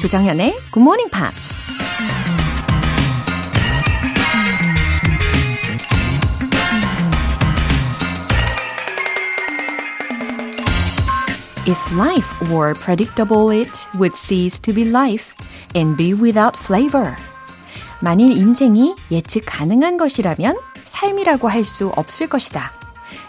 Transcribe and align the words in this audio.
조정현의 0.00 0.56
Good 0.72 0.80
Morning 0.80 1.10
Pops. 1.10 1.52
If 11.66 11.76
life 11.94 12.26
were 12.50 12.72
predictable, 12.72 13.50
it 13.50 13.68
would 13.98 14.16
cease 14.16 14.58
to 14.60 14.72
be 14.72 14.88
life 14.88 15.34
and 15.76 15.98
be 15.98 16.14
without 16.14 16.58
flavor. 16.58 17.14
만일 18.00 18.38
인생이 18.38 18.94
예측 19.10 19.42
가능한 19.44 19.98
것이라면 19.98 20.56
삶이라고 20.82 21.48
할 21.48 21.62
수 21.62 21.88
없을 21.94 22.26
것이다. 22.26 22.72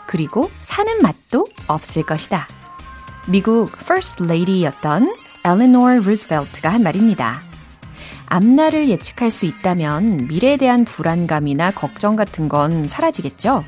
그리고 0.07 0.49
사는 0.61 1.01
맛도 1.01 1.47
없을 1.67 2.03
것이다. 2.03 2.47
미국 3.27 3.73
First 3.81 4.23
Lady였던 4.23 5.20
엘레노어 5.43 5.99
루스벨트가 5.99 6.69
한 6.69 6.83
말입니다. 6.83 7.41
앞날을 8.27 8.89
예측할 8.89 9.31
수 9.31 9.45
있다면 9.45 10.27
미래에 10.27 10.57
대한 10.57 10.85
불안감이나 10.85 11.71
걱정 11.71 12.15
같은 12.15 12.47
건 12.47 12.87
사라지겠죠? 12.87 13.63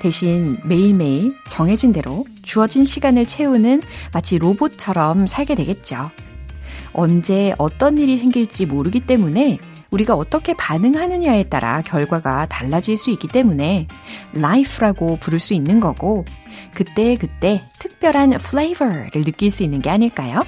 대신 0.00 0.58
매일매일 0.64 1.34
정해진 1.48 1.92
대로 1.92 2.24
주어진 2.42 2.84
시간을 2.84 3.26
채우는 3.26 3.82
마치 4.12 4.38
로봇처럼 4.38 5.26
살게 5.26 5.54
되겠죠. 5.54 6.10
언제 6.92 7.54
어떤 7.58 7.98
일이 7.98 8.16
생길지 8.16 8.66
모르기 8.66 9.00
때문에 9.00 9.58
우리가 9.90 10.14
어떻게 10.14 10.54
반응하느냐에 10.54 11.44
따라 11.44 11.82
결과가 11.82 12.46
달라질 12.46 12.96
수 12.96 13.10
있기 13.10 13.28
때문에 13.28 13.86
life라고 14.34 15.18
부를 15.20 15.38
수 15.38 15.54
있는 15.54 15.78
거고 15.78 16.24
그때 16.74 17.16
그때 17.16 17.62
특별한 17.78 18.34
flavor를 18.34 19.24
느낄 19.24 19.50
수 19.50 19.62
있는 19.62 19.80
게 19.80 19.90
아닐까요? 19.90 20.42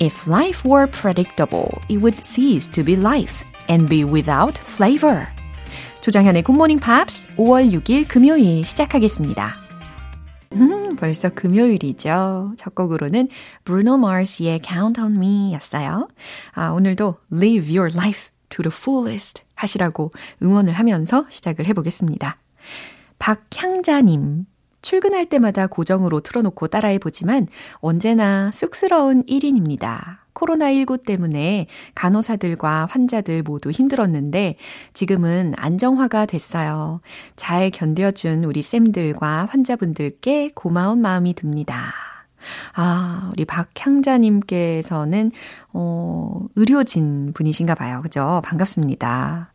If 0.00 0.26
life 0.26 0.64
were 0.64 0.86
predictable, 0.86 1.82
it 1.90 2.00
would 2.00 2.24
cease 2.24 2.66
to 2.72 2.82
be 2.82 2.96
life 2.96 3.44
and 3.68 3.86
be 3.86 4.02
without 4.02 4.58
flavor. 4.58 5.26
조장현의 6.00 6.42
굿모닝 6.42 6.78
팝스 6.78 7.26
5월 7.36 7.70
6일 7.70 8.08
금요일 8.08 8.64
시작하겠습니다. 8.64 9.52
음, 10.54 10.96
벌써 10.96 11.28
금요일이죠. 11.28 12.54
첫 12.56 12.74
곡으로는 12.74 13.28
브루노 13.64 13.98
마르스의 13.98 14.62
Count 14.64 14.98
on 14.98 15.16
Me 15.16 15.52
였어요. 15.52 16.08
아, 16.52 16.70
오늘도 16.70 17.18
Live 17.30 17.68
Your 17.68 17.94
Life 17.94 18.30
to 18.48 18.62
the 18.62 18.74
fullest 18.74 19.42
하시라고 19.54 20.12
응원을 20.42 20.72
하면서 20.72 21.26
시작을 21.28 21.66
해보겠습니다. 21.66 22.38
박향자님, 23.18 24.46
출근할 24.82 25.26
때마다 25.26 25.66
고정으로 25.66 26.20
틀어놓고 26.20 26.68
따라해보지만 26.68 27.48
언제나 27.76 28.50
쑥스러운 28.52 29.24
1인입니다. 29.24 30.18
코로나19 30.34 31.04
때문에 31.04 31.66
간호사들과 31.94 32.86
환자들 32.90 33.42
모두 33.42 33.70
힘들었는데 33.70 34.56
지금은 34.94 35.54
안정화가 35.56 36.26
됐어요. 36.26 37.00
잘 37.36 37.70
견뎌준 37.70 38.44
우리 38.44 38.62
쌤들과 38.62 39.48
환자분들께 39.50 40.50
고마운 40.54 41.00
마음이 41.00 41.34
듭니다. 41.34 41.92
아, 42.74 43.30
우리 43.32 43.44
박향자님께서는, 43.44 45.30
어, 45.74 46.46
의료진 46.56 47.32
분이신가 47.34 47.74
봐요. 47.74 48.00
그죠? 48.02 48.40
반갑습니다. 48.44 49.49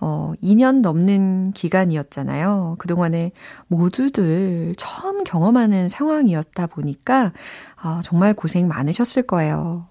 어, 0.00 0.32
2년 0.42 0.80
넘는 0.80 1.52
기간이었잖아요. 1.52 2.76
그동안에 2.78 3.32
모두들 3.68 4.74
처음 4.76 5.24
경험하는 5.24 5.88
상황이었다 5.88 6.66
보니까, 6.66 7.32
아, 7.76 8.00
정말 8.02 8.34
고생 8.34 8.66
많으셨을 8.66 9.22
거예요. 9.22 9.86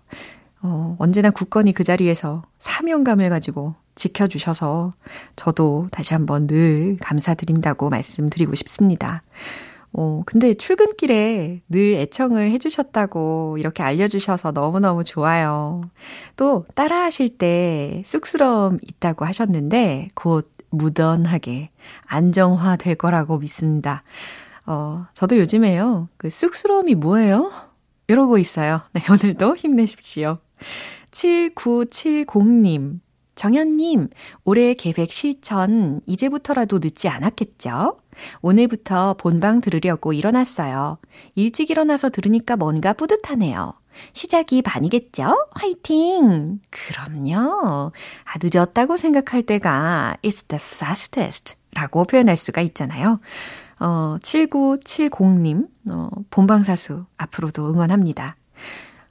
어, 0.61 0.95
언제나 0.99 1.29
굳건히 1.29 1.73
그 1.73 1.83
자리에서 1.83 2.43
사명감을 2.57 3.29
가지고 3.29 3.75
지켜주셔서 3.95 4.93
저도 5.35 5.87
다시 5.91 6.13
한번 6.13 6.47
늘 6.47 6.97
감사드린다고 6.99 7.89
말씀드리고 7.89 8.55
싶습니다. 8.55 9.23
어, 9.91 10.21
근데 10.25 10.53
출근길에 10.53 11.61
늘 11.67 11.93
애청을 11.95 12.51
해주셨다고 12.51 13.57
이렇게 13.57 13.83
알려주셔서 13.83 14.51
너무너무 14.51 15.03
좋아요. 15.03 15.81
또 16.35 16.65
따라 16.75 17.03
하실 17.03 17.37
때 17.37 18.03
쑥스러움 18.05 18.79
있다고 18.81 19.25
하셨는데 19.25 20.09
곧 20.13 20.51
무던하게 20.69 21.71
안정화 22.05 22.75
될 22.77 22.95
거라고 22.95 23.39
믿습니다. 23.39 24.03
어, 24.65 25.05
저도 25.15 25.37
요즘에요. 25.39 26.09
그 26.17 26.29
쑥스러움이 26.29 26.95
뭐예요? 26.95 27.51
이러고 28.07 28.37
있어요. 28.37 28.81
네, 28.93 29.01
오늘도 29.09 29.55
힘내십시오. 29.55 30.37
7970님. 31.11 32.99
정현님, 33.39 34.09
올해 34.43 34.73
계획 34.73 35.13
실천 35.13 36.01
이제부터라도 36.05 36.79
늦지 36.79 37.07
않았겠죠? 37.07 37.97
오늘부터 38.41 39.13
본방 39.13 39.61
들으려고 39.61 40.11
일어났어요. 40.11 40.97
일찍 41.35 41.69
일어나서 41.69 42.09
들으니까 42.09 42.57
뭔가 42.57 42.91
뿌듯하네요. 42.91 43.75
시작이 44.11 44.61
반이겠죠? 44.61 45.47
화이팅! 45.51 46.59
그럼요. 46.69 47.93
아, 48.25 48.39
늦었다고 48.43 48.97
생각할 48.97 49.43
때가 49.43 50.17
is 50.25 50.43
the 50.43 50.59
fastest 50.61 51.55
라고 51.73 52.03
표현할 52.03 52.35
수가 52.35 52.59
있잖아요. 52.59 53.21
어, 53.79 54.17
7970님, 54.21 55.65
어, 55.91 56.09
본방사수 56.29 57.05
앞으로도 57.15 57.69
응원합니다. 57.69 58.35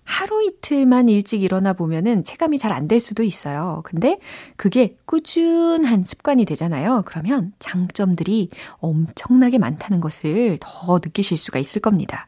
하루 0.09 0.43
이틀만 0.43 1.11
일찍 1.11 1.43
일어나 1.43 1.75
보면은 1.75 2.25
체감이 2.25 2.59
잘 2.59 2.73
안 2.73 2.89
될 2.89 2.99
수도 2.99 3.23
있어요. 3.23 3.83
근데 3.85 4.19
그게 4.57 4.97
꾸준한 5.05 6.05
습관이 6.05 6.47
되잖아요. 6.47 7.03
그러면 7.05 7.53
장점들이 7.59 8.49
엄청나게 8.79 9.59
많다는 9.59 10.01
것을 10.01 10.57
더 10.61 10.99
느끼실 11.05 11.37
수가 11.37 11.59
있을 11.59 11.83
겁니다. 11.83 12.27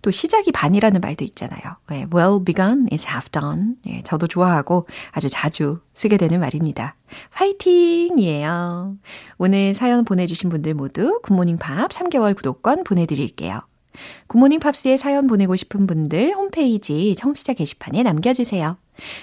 또 0.00 0.10
시작이 0.10 0.50
반이라는 0.52 1.02
말도 1.02 1.22
있잖아요. 1.26 1.60
네, 1.90 2.06
well 2.14 2.42
begun 2.42 2.88
is 2.90 3.06
half 3.06 3.28
done. 3.28 3.74
네, 3.84 4.00
저도 4.04 4.26
좋아하고 4.26 4.86
아주 5.10 5.28
자주 5.28 5.80
쓰게 5.94 6.16
되는 6.16 6.40
말입니다. 6.40 6.96
화이팅이에요. 7.30 8.96
오늘 9.36 9.74
사연 9.74 10.06
보내주신 10.06 10.48
분들 10.48 10.72
모두 10.72 11.20
굿모닝 11.22 11.58
팝 11.58 11.90
3개월 11.90 12.34
구독권 12.34 12.84
보내드릴게요. 12.84 13.60
굿모닝 14.28 14.60
팝스에 14.60 14.96
사연 14.96 15.26
보내고 15.26 15.56
싶은 15.56 15.86
분들 15.86 16.34
홈페이지 16.34 17.14
청취자 17.16 17.54
게시판에 17.54 18.02
남겨주세요. 18.02 18.76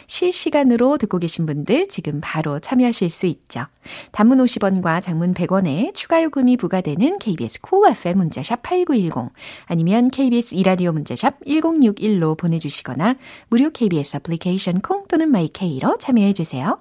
실시간으로 0.07 0.97
듣고 0.97 1.19
계신 1.19 1.45
분들 1.45 1.87
지금 1.87 2.19
바로 2.21 2.59
참여하실 2.59 3.09
수 3.09 3.25
있죠. 3.27 3.65
단문 4.11 4.39
50원과 4.39 5.01
장문 5.01 5.33
100원에 5.33 5.93
추가 5.93 6.23
요금이 6.23 6.57
부과되는 6.57 7.19
KBS 7.19 7.61
콜 7.61 7.79
cool 7.79 7.91
FM 7.93 8.17
문자샵 8.17 8.63
8910 8.63 9.31
아니면 9.65 10.09
KBS 10.09 10.55
2라디오 10.55 10.91
문자샵 10.91 11.41
1061로 11.45 12.37
보내주시거나 12.37 13.15
무료 13.49 13.69
KBS 13.69 14.17
애플리케이션 14.17 14.81
콩 14.81 15.07
또는 15.07 15.29
마이케이로 15.29 15.97
참여해 15.99 16.33
주세요. 16.33 16.79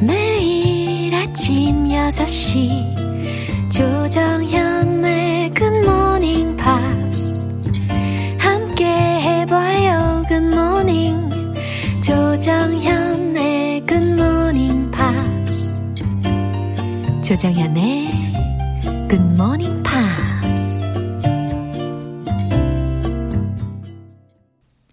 매일 0.00 1.14
아침 1.14 1.85
6시. 2.06 3.70
조정현의 3.70 5.50
굿모닝 5.50 6.56
팝스 6.56 7.36
함께 8.38 8.84
해봐요 8.86 10.22
굿모닝 10.28 11.28
조정현의 12.00 13.84
굿모닝 13.86 14.90
팝스 14.92 15.74
조정현의 17.24 18.08
굿모닝 19.10 19.82
팝스 19.82 19.96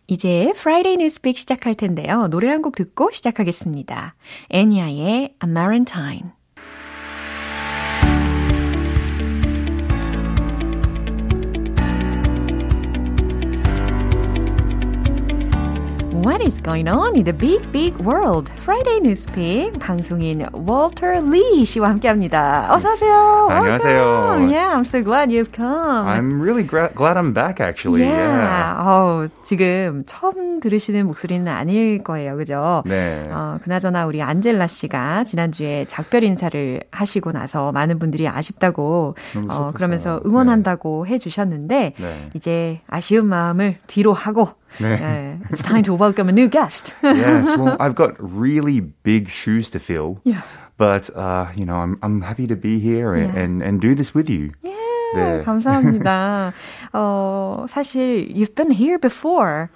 이제 0.08 0.52
Friday 0.58 0.98
News 0.98 1.18
Pick 1.18 1.38
시작할 1.38 1.76
텐데요. 1.76 2.28
노래 2.28 2.50
한 2.50 2.62
곡 2.64 2.76
듣고 2.76 3.12
시작하겠습니다. 3.12 4.16
엔야의 4.50 5.36
Amarantine 5.44 6.32
What 16.24 16.42
is 16.42 16.62
going 16.62 16.88
on 16.88 17.18
in 17.18 17.26
the 17.26 17.34
big, 17.34 17.70
big 17.74 17.98
world? 17.98 18.50
Friday 18.64 19.00
News 19.02 19.40
Pick 19.40 19.78
방송인 19.78 20.48
Walter 20.54 21.20
Lee 21.22 21.66
씨와 21.66 21.90
함께합니다. 21.90 22.72
어서 22.74 22.94
오세요. 22.94 23.48
안녕하세요. 23.52 24.48
Yeah, 24.48 24.74
I'm 24.74 24.86
so 24.86 25.04
glad 25.04 25.32
you've 25.34 25.52
come. 25.52 26.08
I'm 26.08 26.40
really 26.42 26.64
gra- 26.64 26.94
glad 26.96 27.18
I'm 27.18 27.34
back, 27.34 27.60
actually. 27.60 28.04
Yeah. 28.04 28.40
yeah. 28.40 28.80
어, 28.80 29.28
지금 29.44 30.04
처음 30.06 30.62
들으시는 30.62 31.06
목소리는 31.08 31.46
아닐 31.46 32.02
거예요, 32.04 32.38
그죠? 32.38 32.84
네. 32.86 33.28
어, 33.30 33.60
그나저나 33.62 34.06
우리 34.06 34.22
안젤라 34.22 34.68
씨가 34.68 35.26
지난주에 35.26 35.84
작별 35.90 36.24
인사를 36.24 36.80
하시고 36.92 37.34
나서 37.34 37.74
많은 37.74 38.00
분들이 38.00 38.30
아쉽다고 38.30 39.16
어. 39.50 39.72
그러면서 39.74 40.22
응원한다고 40.26 41.06
해주셨는데 41.06 41.94
네. 41.98 42.30
이제 42.34 42.80
아쉬운 42.88 43.26
마음을 43.26 43.76
뒤로 43.88 44.14
하고 44.14 44.48
네. 44.79 44.99
예, 45.01 45.39
It's 45.51 45.63
time 45.63 45.83
to 45.85 45.95
welcome 45.95 46.29
a 46.29 46.33
new 46.33 46.49
guest. 46.49 46.95
yes, 47.03 47.57
well, 47.59 47.77
I've 47.81 47.95
got 47.95 48.15
really 48.19 48.81
big 49.03 49.29
shoes 49.29 49.71
to 49.71 49.79
fill. 49.81 50.21
Yeah. 50.25 50.43
But, 50.77 51.11
uh, 51.17 51.47
you 51.57 51.65
know, 51.67 51.77
I'm, 51.77 51.99
I'm 52.03 52.21
happy 52.23 52.47
to 52.47 52.55
be 52.55 52.79
here 52.79 53.15
and, 53.15 53.35
Yeah. 53.35 53.41
and, 53.43 53.63
and 53.63 53.81
do 53.81 53.95
this 53.97 54.15
with 54.15 54.31
you. 54.31 54.53
네, 54.63 54.73
네. 55.17 55.43
감사합니다. 55.45 56.53
어, 56.93 57.67
사실 57.69 58.29
you've 58.31 58.55
been 58.55 58.71
here 58.71 58.99
before. 58.99 59.71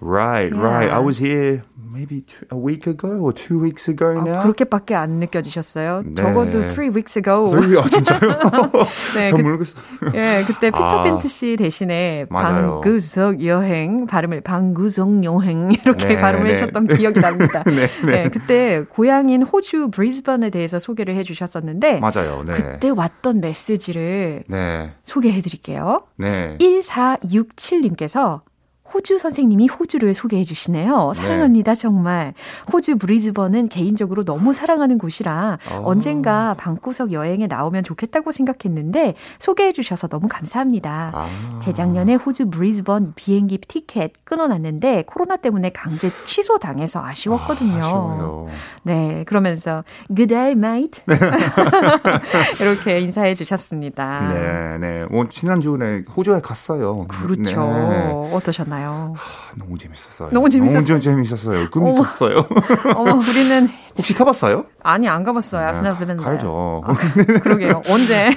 Right, 0.00 0.52
right. 0.54 0.86
Yeah. 0.88 0.96
I 0.96 1.00
was 1.00 1.18
here 1.18 1.62
maybe 1.93 2.21
two, 2.25 2.45
a 2.51 2.57
week 2.57 2.87
ago 2.89 3.19
or 3.21 3.31
two 3.33 3.61
weeks 3.61 3.87
ago 3.89 4.07
어, 4.17 4.23
now. 4.25 4.41
그렇게밖에 4.43 4.95
안 4.95 5.19
느껴지셨어요? 5.19 6.01
네. 6.05 6.15
적어도 6.15 6.67
three 6.73 6.89
weeks 6.89 7.17
ago. 7.17 7.47
Three- 7.53 7.77
아, 7.77 7.87
진짜요? 7.87 8.19
네, 9.15 9.29
잘 9.29 9.31
그- 9.31 9.41
모르겠어요. 9.41 9.83
예, 10.15 10.43
그때 10.47 10.71
피터 10.71 10.83
아. 10.83 11.03
핀트 11.03 11.27
씨 11.27 11.55
대신에 11.57 12.25
맞아요. 12.29 12.81
방구석 12.81 13.45
여행 13.45 14.05
발음을 14.07 14.41
방구석 14.41 15.23
여행 15.23 15.71
이렇게 15.85 16.07
네, 16.07 16.21
발음을 16.21 16.45
네. 16.45 16.53
하셨던 16.53 16.87
기억이 16.87 17.19
납니다. 17.19 17.63
네, 17.65 17.87
네. 18.05 18.29
그때 18.29 18.83
고향인 18.89 19.43
호주 19.43 19.89
브리즈번에 19.91 20.49
대해서 20.49 20.79
소개를 20.79 21.15
해주셨었는데 21.15 21.99
맞아요, 21.99 22.43
네. 22.45 22.53
그때 22.53 22.89
왔던 22.89 23.39
메시지를 23.41 24.43
네, 24.47 24.91
소개해드릴게요. 25.05 26.01
네. 26.17 26.57
1467님께서 26.59 28.41
호주 28.93 29.17
선생님이 29.17 29.67
호주를 29.67 30.13
소개해 30.13 30.43
주시네요. 30.43 31.13
사랑합니다, 31.15 31.73
정말. 31.73 32.33
호주 32.71 32.97
브리즈번은 32.97 33.69
개인적으로 33.69 34.23
너무 34.23 34.53
사랑하는 34.53 34.97
곳이라 34.97 35.57
어. 35.71 35.81
언젠가 35.85 36.53
방구석 36.55 37.11
여행에 37.11 37.47
나오면 37.47 37.83
좋겠다고 37.83 38.31
생각했는데 38.31 39.15
소개해 39.39 39.71
주셔서 39.71 40.07
너무 40.07 40.27
감사합니다. 40.27 41.11
아. 41.13 41.59
재작년에 41.59 42.15
호주 42.15 42.49
브리즈번 42.49 43.13
비행기 43.15 43.59
티켓 43.59 44.13
끊어놨는데 44.25 45.05
코로나 45.07 45.37
때문에 45.37 45.69
강제 45.71 46.09
취소당해서 46.25 47.03
아쉬웠거든요. 47.03 48.47
아. 48.49 48.53
네, 48.83 49.23
그러면서 49.25 49.83
Good 50.07 50.27
day, 50.27 50.51
mate. 50.51 51.03
이렇게 52.59 52.99
인사해 52.99 53.33
주셨습니다. 53.33 54.33
네, 54.33 54.77
네. 54.77 55.05
뭐, 55.09 55.27
지난주에 55.29 56.03
호주에 56.15 56.41
갔어요. 56.41 57.05
그렇죠. 57.07 57.41
네. 57.41 58.29
어떠셨나요? 58.33 58.82
너무 59.57 59.77
재밌었어요. 59.77 60.29
너무 60.31 60.49
재밌었어요? 60.49 60.83
너무 60.85 60.99
재밌었어요. 60.99 61.69
꿈이 61.69 61.89
어머. 61.91 62.01
컸어요. 62.01 62.45
어머, 62.95 63.13
우리는 63.15 63.69
혹시 63.97 64.13
가봤어요? 64.13 64.65
아니 64.83 65.07
안 65.07 65.23
가봤어요. 65.23 65.81
네, 65.81 65.89
there. 65.89 66.17
가야죠. 66.23 66.81
그러게요. 67.43 67.81
언제? 67.87 68.29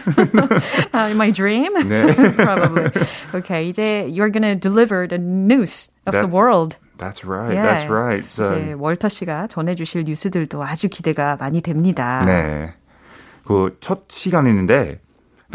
uh, 0.94 1.06
in 1.08 1.16
my 1.16 1.30
dream? 1.32 1.72
네. 1.88 2.12
Probably. 2.36 2.90
Okay, 3.34 3.68
이제 3.70 4.06
you're 4.08 4.30
gonna 4.30 4.54
deliver 4.58 5.06
the 5.08 5.18
news 5.18 5.88
of 6.06 6.12
the 6.12 6.22
That- 6.26 6.30
world. 6.30 6.76
That's 6.98 7.24
right. 7.26 7.52
Yeah. 7.52 7.66
That's 7.76 7.90
right. 7.90 8.24
이제 8.24 8.42
So, 8.42 8.76
월터 8.78 9.08
씨가 9.10 9.48
전해주실 9.48 10.04
뉴스들도 10.04 10.62
아주 10.64 10.88
기대가 10.88 11.36
많이 11.38 11.60
됩니다. 11.60 12.22
네. 12.24 12.72
그 13.46 13.70
첫 13.80 14.04
시간인데 14.08 15.00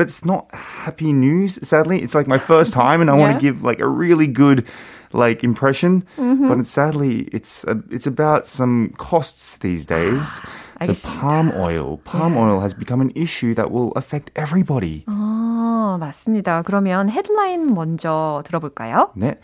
but 0.01 0.05
it's 0.09 0.25
not 0.25 0.47
happy 0.55 1.13
news. 1.13 1.59
Sadly, 1.67 2.03
it's 2.03 2.15
like 2.15 2.27
my 2.29 2.39
first 2.39 2.73
time, 2.73 3.01
and 3.01 3.09
I 3.11 3.15
want 3.15 3.33
Yeah. 3.33 3.39
to 3.39 3.43
give 3.43 3.63
like 3.65 3.81
a 3.81 3.89
really 3.89 4.27
good 4.27 4.65
like 5.13 5.43
impression. 5.43 6.05
But 6.19 6.59
it's, 6.61 6.71
sadly, 6.71 7.29
it's 7.33 7.65
a, 7.65 7.81
it's 7.91 8.07
about 8.07 8.47
some 8.47 8.93
costs 8.99 9.57
these 9.59 9.87
days. 9.87 10.41
so 10.77 10.93
알겠습니다. 10.93 11.21
palm 11.21 11.53
oil, 11.57 11.97
palm 12.05 12.37
oil 12.37 12.61
has 12.61 12.75
become 12.75 13.01
an 13.01 13.11
issue 13.17 13.55
that 13.55 13.71
will 13.71 13.93
affect 13.97 14.31
everybody. 14.37 15.05
아, 15.09 15.97
맞습니다. 15.99 16.63
그러면 16.63 17.09
헤드라인 17.09 17.73
먼저 17.75 18.43
들어볼까요? 18.45 19.09
네. 19.17 19.39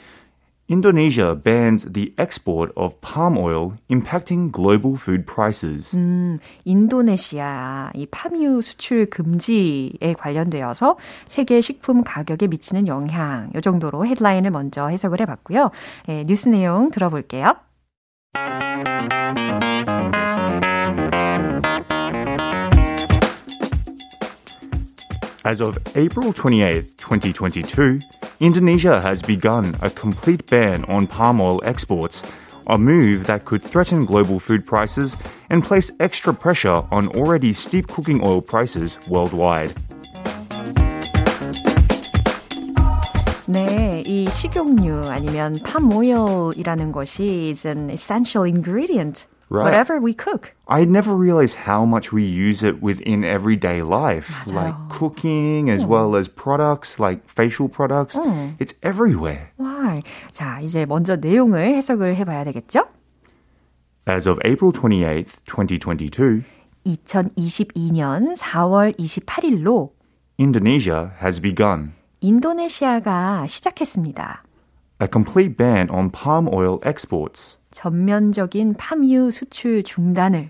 Indonesia 0.69 1.33
bans 1.33 1.87
the 1.93 2.13
export 2.17 2.73
of 2.75 2.99
palm 2.99 3.37
oil, 3.37 3.75
impacting 3.89 4.51
global 4.51 4.95
food 4.97 5.25
prices. 5.25 5.95
인도네시아 6.65 7.91
이 7.95 8.05
파뮤 8.07 8.61
수출 8.61 9.09
금지에 9.09 10.13
관련되어서 10.17 10.97
세계 11.27 11.61
식품 11.61 12.03
가격에 12.03 12.47
미치는 12.47 12.87
영향 12.87 13.49
이 13.55 13.61
정도로 13.61 14.05
헤드라인을 14.05 14.51
먼저 14.51 14.87
해석을 14.87 15.21
해봤고요. 15.21 15.71
예, 16.09 16.25
뉴스 16.25 16.49
내용 16.49 16.91
들어볼게요. 16.91 17.55
As 25.46 25.60
of 25.60 25.76
April 25.96 26.32
28, 26.32 26.96
2022, 26.98 28.00
Indonesia 28.40 29.00
has 29.00 29.22
begun 29.22 29.74
a 29.80 29.90
complete 29.90 30.46
ban 30.46 30.84
on 30.84 31.06
palm 31.06 31.40
oil 31.40 31.60
exports, 31.64 32.22
a 32.68 32.78
move 32.78 33.26
that 33.26 33.44
could 33.44 33.62
threaten 33.62 34.04
global 34.04 34.38
food 34.38 34.64
prices 34.64 35.16
and 35.50 35.64
place 35.64 35.90
extra 35.98 36.32
pressure 36.32 36.84
on 36.90 37.08
already 37.08 37.52
steep 37.52 37.88
cooking 37.88 38.22
oil 38.24 38.40
prices 38.40 38.98
worldwide. 39.08 39.74
네, 43.48 44.02
이 44.06 44.26
식용유 44.30 45.02
아니면 45.10 45.58
palm 45.64 45.92
oil이라는 45.92 46.92
것이 46.92 47.50
is 47.50 47.66
an 47.66 47.90
essential 47.90 48.46
ingredient 48.46 49.26
Right. 49.52 49.64
whatever 49.64 50.00
we 50.00 50.14
cook. 50.14 50.54
I 50.66 50.86
never 50.86 51.14
realized 51.14 51.56
how 51.68 51.84
much 51.84 52.10
we 52.10 52.24
use 52.24 52.62
it 52.62 52.80
within 52.80 53.22
everyday 53.22 53.82
life, 53.82 54.32
like 54.46 54.72
cooking 54.88 55.68
as 55.68 55.84
well 55.84 56.16
as 56.16 56.26
products 56.26 56.98
like 56.98 57.28
facial 57.28 57.68
products. 57.68 58.16
It's 58.58 58.72
everywhere. 58.82 59.52
와, 59.58 60.00
자 60.32 60.58
이제 60.60 60.86
먼저 60.86 61.16
내용을 61.16 61.74
해석을 61.76 62.14
해봐야 62.16 62.44
되겠죠? 62.44 62.86
As 64.08 64.26
of 64.26 64.38
April 64.46 64.72
28, 64.72 65.26
2022, 65.44 66.44
2022년 66.86 68.34
4월 68.36 68.96
28일로 68.98 69.90
Indonesia 70.40 71.10
has 71.20 71.40
begun 71.40 71.92
인도네시아가 72.20 73.46
시작했습니다. 73.46 74.42
a 75.00 75.08
complete 75.12 75.56
ban 75.56 75.88
on 75.90 76.10
palm 76.10 76.48
oil 76.48 76.80
exports, 76.84 77.55
전면적인 77.77 78.73
파뮤 78.73 79.29
수출 79.29 79.83
중단을 79.83 80.49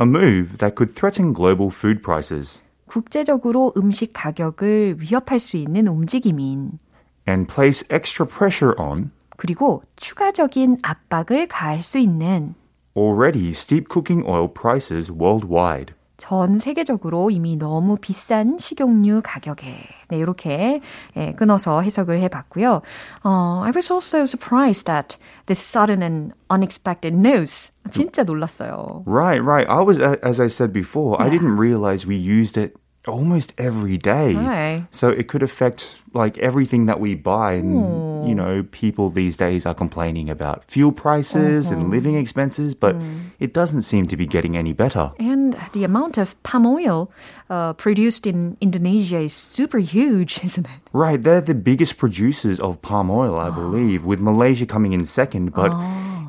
a 0.00 0.04
move 0.04 0.58
that 0.58 0.74
could 0.74 0.92
threaten 0.92 1.32
global 1.32 1.68
food 1.70 2.02
prices 2.02 2.60
국제적으로 2.88 3.72
음식 3.76 4.12
가격을 4.12 4.96
위협할 4.98 5.38
수 5.38 5.56
있는 5.56 5.86
움직임인 5.86 6.80
and 7.28 7.46
place 7.46 7.86
extra 7.92 8.26
pressure 8.26 8.74
on 8.76 9.12
그리고 9.36 9.84
추가적인 9.94 10.78
압박을 10.82 11.46
가할 11.46 11.80
수 11.80 11.96
있는 11.96 12.56
already 12.96 13.50
steep 13.50 13.86
cooking 13.88 14.28
oil 14.28 14.48
prices 14.52 15.12
worldwide. 15.12 15.94
전 16.18 16.58
세계적으로 16.58 17.30
이미 17.30 17.56
너무 17.56 17.96
비싼 17.96 18.58
식용유 18.58 19.22
가격에 19.24 19.72
네, 20.08 20.18
이렇게 20.18 20.80
예, 21.16 21.32
끊어서 21.34 21.80
해석을 21.80 22.20
해봤고요. 22.20 22.82
어, 23.22 23.62
I 23.64 23.72
was 23.74 23.90
also 23.90 24.24
surprised 24.26 24.86
that 24.86 25.16
this 25.46 25.60
sudden 25.60 26.02
and 26.02 26.34
unexpected 26.50 27.14
news. 27.14 27.72
진짜 27.90 28.24
놀랐어요. 28.24 29.04
Right, 29.06 29.40
right. 29.42 29.66
I 29.70 29.80
was, 29.80 29.98
as 30.00 30.40
I 30.40 30.48
said 30.48 30.72
before, 30.72 31.16
I 31.22 31.30
didn't 31.30 31.56
realize 31.56 32.06
we 32.06 32.16
used 32.16 32.60
it 32.60 32.74
almost 33.08 33.54
every 33.58 33.96
day. 33.98 34.34
Right. 34.34 34.86
So 34.90 35.08
it 35.08 35.28
could 35.28 35.42
affect 35.42 35.96
like 36.14 36.38
everything 36.38 36.86
that 36.86 37.00
we 37.00 37.14
buy. 37.14 37.52
And, 37.52 38.28
you 38.28 38.34
know, 38.34 38.64
people 38.70 39.10
these 39.10 39.36
days 39.36 39.66
are 39.66 39.74
complaining 39.74 40.30
about 40.30 40.64
fuel 40.64 40.92
prices 40.92 41.70
and 41.70 41.90
living 41.90 42.16
expenses, 42.16 42.74
but 42.74 42.96
it 43.38 43.52
doesn't 43.52 43.82
seem 43.82 44.08
to 44.08 44.16
be 44.16 44.26
getting 44.26 44.56
any 44.56 44.72
better. 44.72 45.12
And 45.18 45.56
the 45.72 45.84
amount 45.84 46.18
of 46.18 46.40
palm 46.42 46.66
oil 46.66 47.10
uh, 47.50 47.72
produced 47.74 48.26
in 48.26 48.56
Indonesia 48.60 49.18
is 49.18 49.32
super 49.32 49.78
huge, 49.78 50.40
isn't 50.44 50.66
it? 50.66 50.80
Right, 50.92 51.22
they're 51.22 51.40
the 51.40 51.54
biggest 51.54 51.96
producers 51.96 52.60
of 52.60 52.80
palm 52.82 53.10
oil, 53.10 53.38
I 53.38 53.50
believe, 53.62 54.04
with 54.04 54.20
Malaysia 54.20 54.66
coming 54.66 54.92
in 54.92 55.04
second, 55.04 55.52
but 55.54 55.70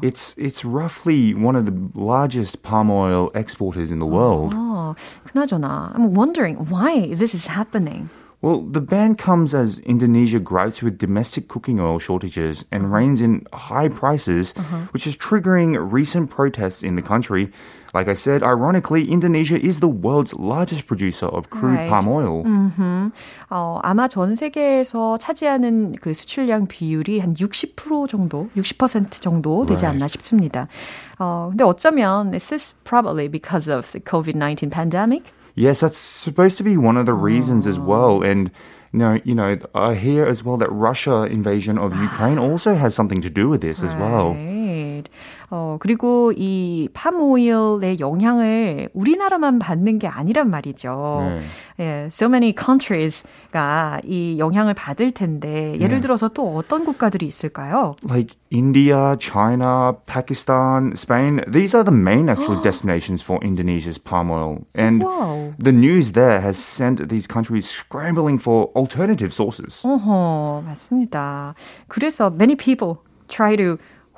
it's 0.03 0.35
it's 0.37 0.65
roughly 0.65 1.35
one 1.35 1.57
of 1.57 1.67
the 1.67 1.77
largest 1.95 2.63
palm 2.63 2.91
oil 2.91 3.31
exporters 3.35 3.91
in 3.91 3.99
the 3.99 4.07
world. 4.07 4.53
Oh, 4.55 4.95
그나저나, 5.27 5.95
I'm 5.95 6.15
wondering 6.15 6.69
why 6.69 7.15
this 7.15 7.35
is 7.35 7.47
happening. 7.47 8.11
Well, 8.45 8.61
the 8.61 8.83
ban 8.83 9.15
comes 9.15 9.55
as 9.55 9.79
Indonesia 9.81 10.39
gripes 10.39 10.83
with 10.83 10.99
domestic 10.99 11.49
cooking 11.49 11.81
oil 11.81 11.99
shortages 11.99 12.67
and 12.71 12.85
uh-huh. 12.85 12.95
reins 12.95 13.23
in 13.23 13.47
high 13.55 13.89
prices, 13.89 14.53
uh-huh. 14.55 14.93
which 14.93 15.07
is 15.07 15.17
triggering 15.17 15.81
recent 15.81 16.29
protests 16.29 16.83
in 16.83 16.95
the 16.95 17.01
country. 17.01 17.51
Like 17.95 18.09
I 18.09 18.15
said, 18.15 18.43
ironically, 18.43 19.09
Indonesia 19.09 19.55
is 19.55 19.79
the 19.79 19.89
world's 19.89 20.35
largest 20.35 20.89
producer 20.89 21.27
of 21.27 21.51
crude 21.51 21.79
right. 21.79 21.89
palm 21.89 22.09
oil. 22.09 22.43
Mm-hmm. 22.43 23.13
어, 23.51 23.79
아마 23.85 24.09
전 24.09 24.35
세계에서 24.35 25.19
차지하는 25.19 25.95
그 26.01 26.13
수출량 26.13 26.67
비율이 26.67 27.21
한 27.21 27.35
60% 27.35 28.09
정도, 28.09 28.49
60% 28.57 29.21
정도 29.21 29.65
되지 29.65 29.85
right. 29.85 29.95
않나 29.95 30.09
싶습니다. 30.09 30.67
어, 31.21 31.49
근데 31.51 31.63
어쩌면 31.63 32.35
is 32.35 32.49
this 32.49 32.75
probably 32.83 33.29
because 33.29 33.69
of 33.69 33.93
the 33.93 34.01
COVID-19 34.01 34.73
pandemic? 34.73 35.33
Yes, 35.55 35.79
that's 35.79 35.97
supposed 35.97 36.59
to 36.59 36.65
be 36.65 36.77
one 36.77 36.97
of 36.97 37.07
the 37.07 37.15
reasons 37.15 37.65
as 37.69 37.79
well. 37.79 38.23
And 38.23 38.51
you 38.93 38.99
know, 38.99 39.21
you 39.25 39.35
know, 39.35 39.57
I 39.75 39.95
hear 39.95 40.27
as 40.27 40.45
well 40.45 40.57
that 40.59 40.71
Russia 40.71 41.25
invasion 41.25 41.79
of 41.79 41.95
Ukraine 41.95 42.39
also 42.39 42.75
has 42.75 42.95
something 42.95 43.21
to 43.23 43.31
do 43.31 43.49
with 43.49 43.61
this 43.61 43.83
as 43.83 43.95
well. 43.95 44.35
어, 45.52 45.78
그리고 45.80 46.32
이 46.36 46.90
팜오일의 46.94 48.00
영향을 48.00 48.90
우리나라만 48.94 49.58
받는 49.58 49.98
게 49.98 50.08
아니란 50.08 50.50
말이죠. 50.50 51.22
네. 51.22 51.42
예, 51.80 52.10
so 52.12 52.28
many 52.28 52.54
countries가 52.54 54.02
이 54.04 54.38
영향을 54.38 54.76
받을 54.76 55.12
텐데 55.12 55.74
예를 55.80 55.98
네. 55.98 56.02
들어서 56.02 56.28
또 56.28 56.56
어떤 56.56 56.86
국가들이 56.86 57.26
있을까요? 57.26 57.96
Like 58.08 58.38
India, 58.52 59.16
China, 59.20 59.94
Pakistan, 60.06 60.92
Spain. 60.94 61.42
These 61.52 61.76
are 61.76 61.84
the 61.84 61.96
main 61.96 62.30
actual 62.30 62.62
destinations 62.62 63.24
for 63.24 63.40
Indonesia's 63.44 63.98
palm 63.98 64.30
oil. 64.30 64.68
And 64.76 65.04
wow. 65.04 65.54
the 65.58 65.72
news 65.72 66.12
there 66.12 66.42
has 66.42 66.58
sent 66.58 67.10
these 67.10 67.28
countries 67.28 67.68
scrambling 67.68 68.38
for 68.38 68.70
alternative 68.76 69.34
sources. 69.34 69.82
어허, 69.84 70.64
맞습니다. 70.66 71.56
그래서 71.88 72.30
many 72.30 72.56
people 72.56 73.02
try 73.28 73.56
to 73.56 73.78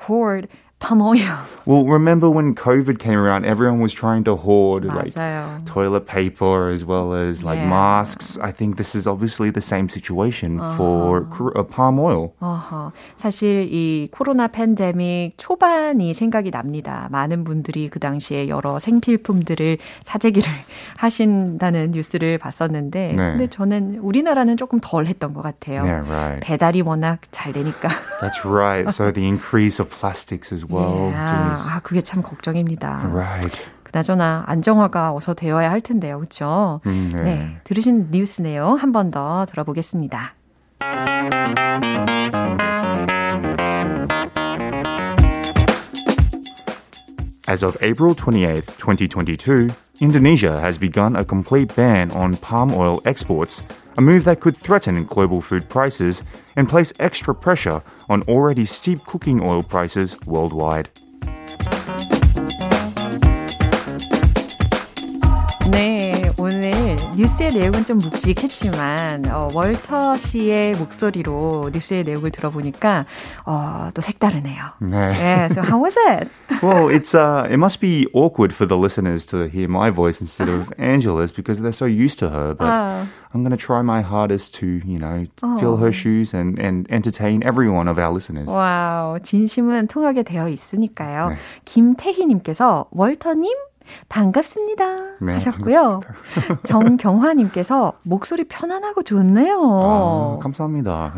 hoard 0.10 0.48
palm 0.82 1.02
oil. 1.02 1.38
Well, 1.64 1.86
remember 1.86 2.28
when 2.28 2.56
COVID 2.56 2.98
came 2.98 3.20
around, 3.20 3.46
everyone 3.46 3.82
was 3.82 3.94
trying 3.94 4.24
to 4.26 4.36
hoard 4.36 4.84
맞아요. 4.84 5.62
like 5.62 5.66
toilet 5.68 6.08
paper 6.08 6.72
as 6.72 6.84
well 6.84 7.14
as 7.14 7.44
like 7.44 7.60
yeah. 7.60 7.70
masks. 7.70 8.40
I 8.42 8.52
think 8.52 8.78
this 8.78 8.96
is 8.96 9.06
obviously 9.06 9.52
the 9.52 9.62
same 9.62 9.88
situation 9.90 10.60
uh-huh. 10.60 10.76
for 10.76 11.54
uh, 11.56 11.62
palm 11.62 12.00
oil. 12.00 12.34
Uh-huh. 12.42 12.90
사실 13.16 13.70
이 13.72 14.10
코로나 14.12 14.48
팬데믹 14.48 15.38
초반이 15.38 16.16
생각이 16.16 16.50
납니다. 16.50 17.08
많은 17.12 17.44
분들이 17.44 17.88
그 17.88 18.00
당시에 18.00 18.48
여러 18.48 18.80
생필품들을 18.80 19.78
사재기를 20.04 20.52
하신다는 20.98 21.92
뉴스를 21.92 22.40
봤었는데, 22.40 23.14
네. 23.14 23.16
근데 23.16 23.48
저는 23.48 24.00
우리나라는 24.02 24.58
조금 24.58 24.80
덜 24.82 25.06
했던 25.06 25.36
것 25.36 25.44
같아요. 25.44 25.84
Yeah, 25.84 26.10
right. 26.10 26.40
배달이 26.42 26.82
워낙 26.82 27.20
잘 27.30 27.54
되니까. 27.54 27.90
That's 28.20 28.44
right. 28.44 28.90
So 28.92 29.12
the 29.12 29.28
increase 29.28 29.80
of 29.80 29.92
plastics 29.92 30.52
as 30.52 30.66
well. 30.66 30.71
Yeah. 30.80 31.70
아, 31.70 31.80
그게 31.84 32.02
참 32.02 32.22
걱정입니다. 32.22 33.10
Right. 33.12 33.62
그나저나 33.84 34.44
안정화가 34.48 35.14
어서 35.14 35.34
되어야 35.34 35.70
할 35.70 35.82
텐데요. 35.82 36.18
그렇죠? 36.18 36.80
음, 36.86 37.12
네. 37.14 37.24
네. 37.24 37.58
들으신 37.66 38.08
뉴스 38.12 38.42
내용 38.42 38.76
한 38.78 38.92
번 38.94 39.12
더 39.12 39.46
들어보겠습니다. 39.50 40.34
As 47.50 47.64
of 47.66 47.78
April 47.84 48.14
28, 48.16 48.62
2022, 48.80 49.68
Indonesia 50.02 50.60
has 50.60 50.80
begun 50.80 51.16
a 51.16 51.24
complete 51.24 51.76
ban 51.76 52.10
on 52.10 52.36
palm 52.38 52.74
oil 52.74 53.04
exports, 53.06 53.62
a 53.98 54.02
move 54.02 54.24
that 54.24 54.40
could 54.40 54.58
threaten 54.58 55.06
global 55.06 55.40
food 55.40 55.70
prices 55.70 56.24
and 56.56 56.68
place 56.68 56.92
extra 57.00 57.36
pressure 57.36 57.84
on 58.10 58.24
already 58.24 58.66
steep 58.66 59.06
cooking 59.06 59.44
oil 59.44 59.62
prices 59.62 60.20
worldwide. 60.26 60.90
뉴스의 67.16 67.52
내용은 67.54 67.86
좀 67.86 68.00
묵직했지만 68.00 69.26
어, 69.32 69.50
월터 69.54 70.16
씨의 70.16 70.74
목소리로 70.74 71.70
뉴스의 71.74 72.04
내용을 72.04 72.32
들어보니까 72.32 73.06
어, 73.46 73.90
또 73.94 74.02
색다르네요. 74.02 74.64
네. 74.82 74.96
Yeah, 74.96 75.48
so 75.48 75.62
how 75.62 75.80
was 75.84 75.96
it? 75.98 76.30
well, 76.62 76.90
it's 76.90 77.14
uh, 77.14 77.48
it 77.50 77.58
must 77.58 77.80
be 77.80 78.08
awkward 78.14 78.54
for 78.54 78.66
the 78.66 78.78
listeners 78.78 79.26
to 79.28 79.48
hear 79.48 79.68
my 79.68 79.90
voice 79.90 80.22
instead 80.22 80.50
of 80.50 80.72
Angela's 80.78 81.32
because 81.32 81.60
they're 81.62 81.72
so 81.72 81.86
used 81.86 82.20
to 82.20 82.30
her. 82.30 82.54
But 82.54 82.70
uh. 82.70 83.06
I'm 83.34 83.44
going 83.44 83.52
to 83.52 83.58
try 83.58 83.82
my 83.82 84.02
hardest 84.02 84.56
to, 84.56 84.66
you 84.68 85.00
know, 85.00 85.26
oh. 85.42 85.58
fill 85.58 85.78
her 85.78 85.92
shoes 85.92 86.34
and, 86.34 86.60
and 86.60 86.86
entertain 86.92 87.44
every 87.46 87.70
one 87.70 87.88
of 87.88 87.98
our 87.98 88.12
listeners. 88.12 88.48
와우, 88.48 89.20
진심은 89.22 89.88
통하게 89.88 90.24
되어 90.24 90.50
있으니까요. 90.50 91.30
네. 91.30 91.36
김태희님께서 91.66 92.88
월터님 92.92 93.56
반갑습니다. 94.10 94.96
네, 95.22 95.34
하셨고요. 95.34 96.02
정경화님께서 96.64 97.94
목소리 98.04 98.44
편안하고 98.46 99.04
좋네요. 99.04 99.60
아, 99.62 100.40
감사합니다. 100.42 101.14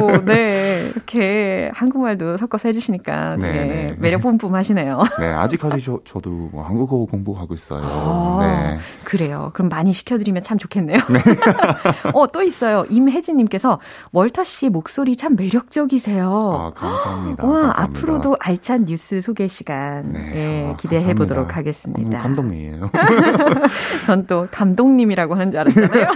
오, 0.00 0.24
네. 0.24 0.90
이렇게 0.94 1.70
한국말도 1.74 2.36
섞어서 2.36 2.68
해주시니까 2.68 3.36
되게 3.36 3.58
네, 3.58 3.66
네. 3.66 3.96
매력 3.98 4.22
뿜뿜하시네요. 4.22 5.02
네, 5.18 5.26
아직까지 5.26 5.84
저, 5.84 6.00
저도 6.04 6.30
뭐 6.52 6.64
한국어 6.64 7.04
공부하고 7.06 7.54
있어요. 7.54 7.82
아, 7.84 8.38
네. 8.40 8.78
그래요. 9.04 9.50
그럼 9.54 9.68
많이 9.68 9.92
시켜드리면 9.92 10.42
참 10.42 10.58
좋겠네요. 10.58 10.98
네. 10.98 11.20
어, 12.14 12.26
또 12.28 12.42
있어요. 12.42 12.84
임혜진님께서 12.90 13.78
월터 14.12 14.44
씨 14.44 14.68
목소리 14.68 15.16
참 15.16 15.36
매력적이세요. 15.36 16.26
아, 16.28 16.72
감사합니다. 16.78 17.46
와, 17.46 17.52
감사합니다. 17.52 17.82
앞으로도 17.82 18.36
알찬 18.40 18.86
뉴스 18.86 19.20
소개 19.20 19.48
시간 19.48 20.12
네, 20.12 20.32
예, 20.70 20.74
기대해 20.78 21.14
보도록 21.14 21.56
하겠습니다. 21.56 21.95
맞습니다. 21.96 22.18
감동이에요. 22.22 22.90
전 24.06 24.26
또 24.26 24.48
감독님이라고 24.50 25.34
하는 25.34 25.50
줄 25.50 25.60
알았잖아요. 25.60 26.06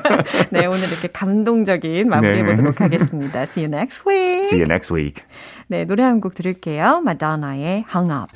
네, 0.50 0.64
오늘 0.66 0.88
이렇게 0.88 1.08
감동적인 1.08 2.08
마무리 2.08 2.38
해 2.38 2.44
보도록 2.44 2.76
네. 2.76 2.84
하겠습니다. 2.84 3.42
See 3.42 3.64
you 3.66 3.74
next 3.74 4.02
week. 4.08 4.44
See 4.46 4.58
you 4.60 4.64
next 4.64 4.92
week. 4.94 5.22
네, 5.66 5.84
노래 5.84 6.02
한 6.02 6.20
곡 6.20 6.34
들을게요. 6.34 7.00
마돈나의 7.04 7.84
Hung 7.94 8.12
Up. 8.12 8.30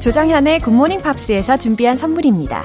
조정현의 0.00 0.60
굿모닝 0.60 1.02
팝스에서 1.02 1.56
준비한 1.58 1.96
선물입니다. 1.96 2.64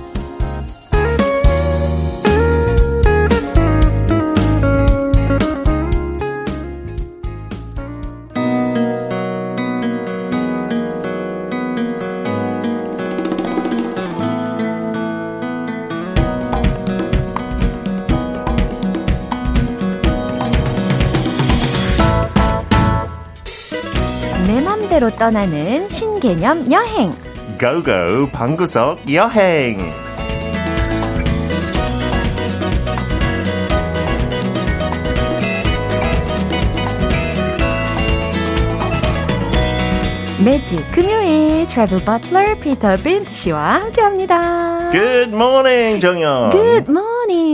맘대로 25.01 25.09
떠나는 25.15 25.89
신개념 25.89 26.71
여행. 26.71 27.11
Go 27.59 27.94
go 27.94 28.29
방구석 28.31 29.11
여행. 29.11 29.79
매주 40.43 40.75
금요일 40.91 41.65
travel 41.67 41.99
butler 42.03 42.59
피터 42.59 42.95
빈트 42.97 43.33
씨와 43.33 43.81
함께합니다. 43.81 44.91
Good 44.91 45.33
morning 45.33 45.99
정현. 45.99 46.51
Good 46.51 46.89
morning 46.89 47.10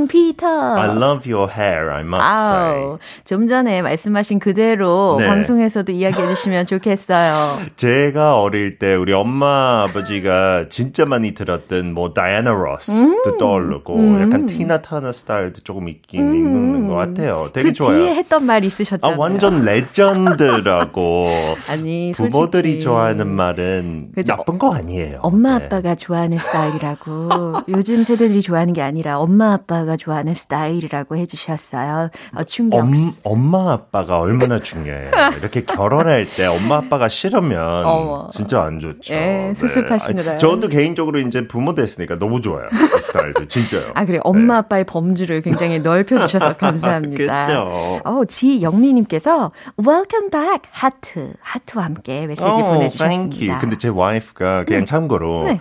피터. 0.08 0.48
I 0.76 0.88
love 0.96 1.30
your 1.32 1.52
hair, 1.52 1.92
I 1.92 2.02
must 2.02 2.22
아우, 2.24 2.74
say. 2.76 2.98
좀 3.26 3.48
전에 3.48 3.82
말씀하신 3.82 4.40
그대로 4.40 5.18
네. 5.20 5.28
방송에서도 5.28 5.92
이야기해 5.92 6.28
주시면 6.28 6.66
좋겠어요. 6.68 7.60
제가 7.76 8.40
어릴 8.40 8.80
때 8.80 8.96
우리 8.96 9.14
엄마 9.14 9.84
아버지가 9.88 10.66
진짜 10.70 11.06
많이 11.06 11.34
들었던 11.34 11.94
뭐 11.94 12.14
다이애나 12.14 12.52
로스도 12.52 12.94
음. 13.32 13.38
떠오르고 13.38 13.96
음. 13.96 14.22
약간 14.22 14.46
티나 14.46 14.82
터너 14.82 15.12
스타일도 15.12 15.62
조금 15.62 15.90
있긴 15.90 16.22
음. 16.22 16.34
있는 16.36 16.88
것 16.88 16.96
같아요. 16.96 17.50
되게 17.54 17.70
그 17.70 17.74
좋아요. 17.74 17.98
뒤에 18.00 18.16
했던 18.16 18.46
말 18.46 18.64
있으셨잖아요. 18.64 19.16
아, 19.16 19.20
완전 19.20 19.64
레전드라고. 19.66 21.28
아니 21.70 22.12
부모들이 22.16 22.80
좋아하는 22.80 23.28
말은 23.28 24.10
그죠? 24.16 24.36
나쁜 24.36 24.58
거 24.58 24.74
아니에요. 24.74 25.20
엄마 25.22 25.58
네. 25.60 25.66
아빠가 25.66 25.96
좋아하는 25.96 26.38
스타일이라고. 26.38 27.30
요즘 27.70 28.04
세대들이 28.04 28.42
좋아하는 28.42 28.74
게 28.74 28.82
아니라 28.82 29.20
엄마 29.20 29.54
아빠 29.54 29.67
가 29.68 29.98
좋아하는 29.98 30.34
스타일이라고 30.34 31.18
해주셨어요. 31.18 32.10
어, 32.36 32.44
충격. 32.44 32.80
엄, 32.80 32.94
엄마 33.24 33.74
아빠가 33.74 34.20
얼마나 34.20 34.60
중요해요. 34.60 35.12
이렇게 35.38 35.64
결혼할 35.64 36.28
때 36.36 36.46
엄마 36.46 36.78
아빠가 36.78 37.10
싫으면 37.10 37.86
어머. 37.86 38.30
진짜 38.32 38.64
안 38.64 38.80
좋죠. 38.80 39.14
예, 39.14 39.54
수습하시느라. 39.56 40.32
네. 40.34 40.38
저도 40.38 40.68
개인적으로 40.70 41.20
이제 41.20 41.48
부모 41.48 41.76
됐으니까 41.76 42.18
너무 42.18 42.42
좋아요. 42.42 42.66
그 42.70 43.02
스타일도 43.02 43.48
진짜요. 43.48 43.92
아 43.94 44.06
그래 44.06 44.20
엄마 44.24 44.56
네. 44.56 44.60
아빠의 44.60 44.84
범주를 44.86 45.42
굉장히 45.42 45.80
넓혀주셔서 45.80 46.56
감사합니다. 46.58 47.46
그렇죠. 47.46 48.02
어, 48.04 48.26
지영미님께서 48.26 49.52
Welcome 49.80 50.30
back 50.32 50.70
하트 50.72 51.34
하트와 51.42 51.86
함께 51.86 52.26
메시지 52.28 52.48
oh, 52.48 52.64
보내주셨습니다. 52.64 53.08
Thank 53.08 53.50
you. 53.50 53.60
근데 53.60 53.78
제 53.78 53.90
와이프가 53.90 54.66
그냥 54.66 54.82
네. 54.82 54.86
참고로. 54.86 55.44
네. 55.44 55.60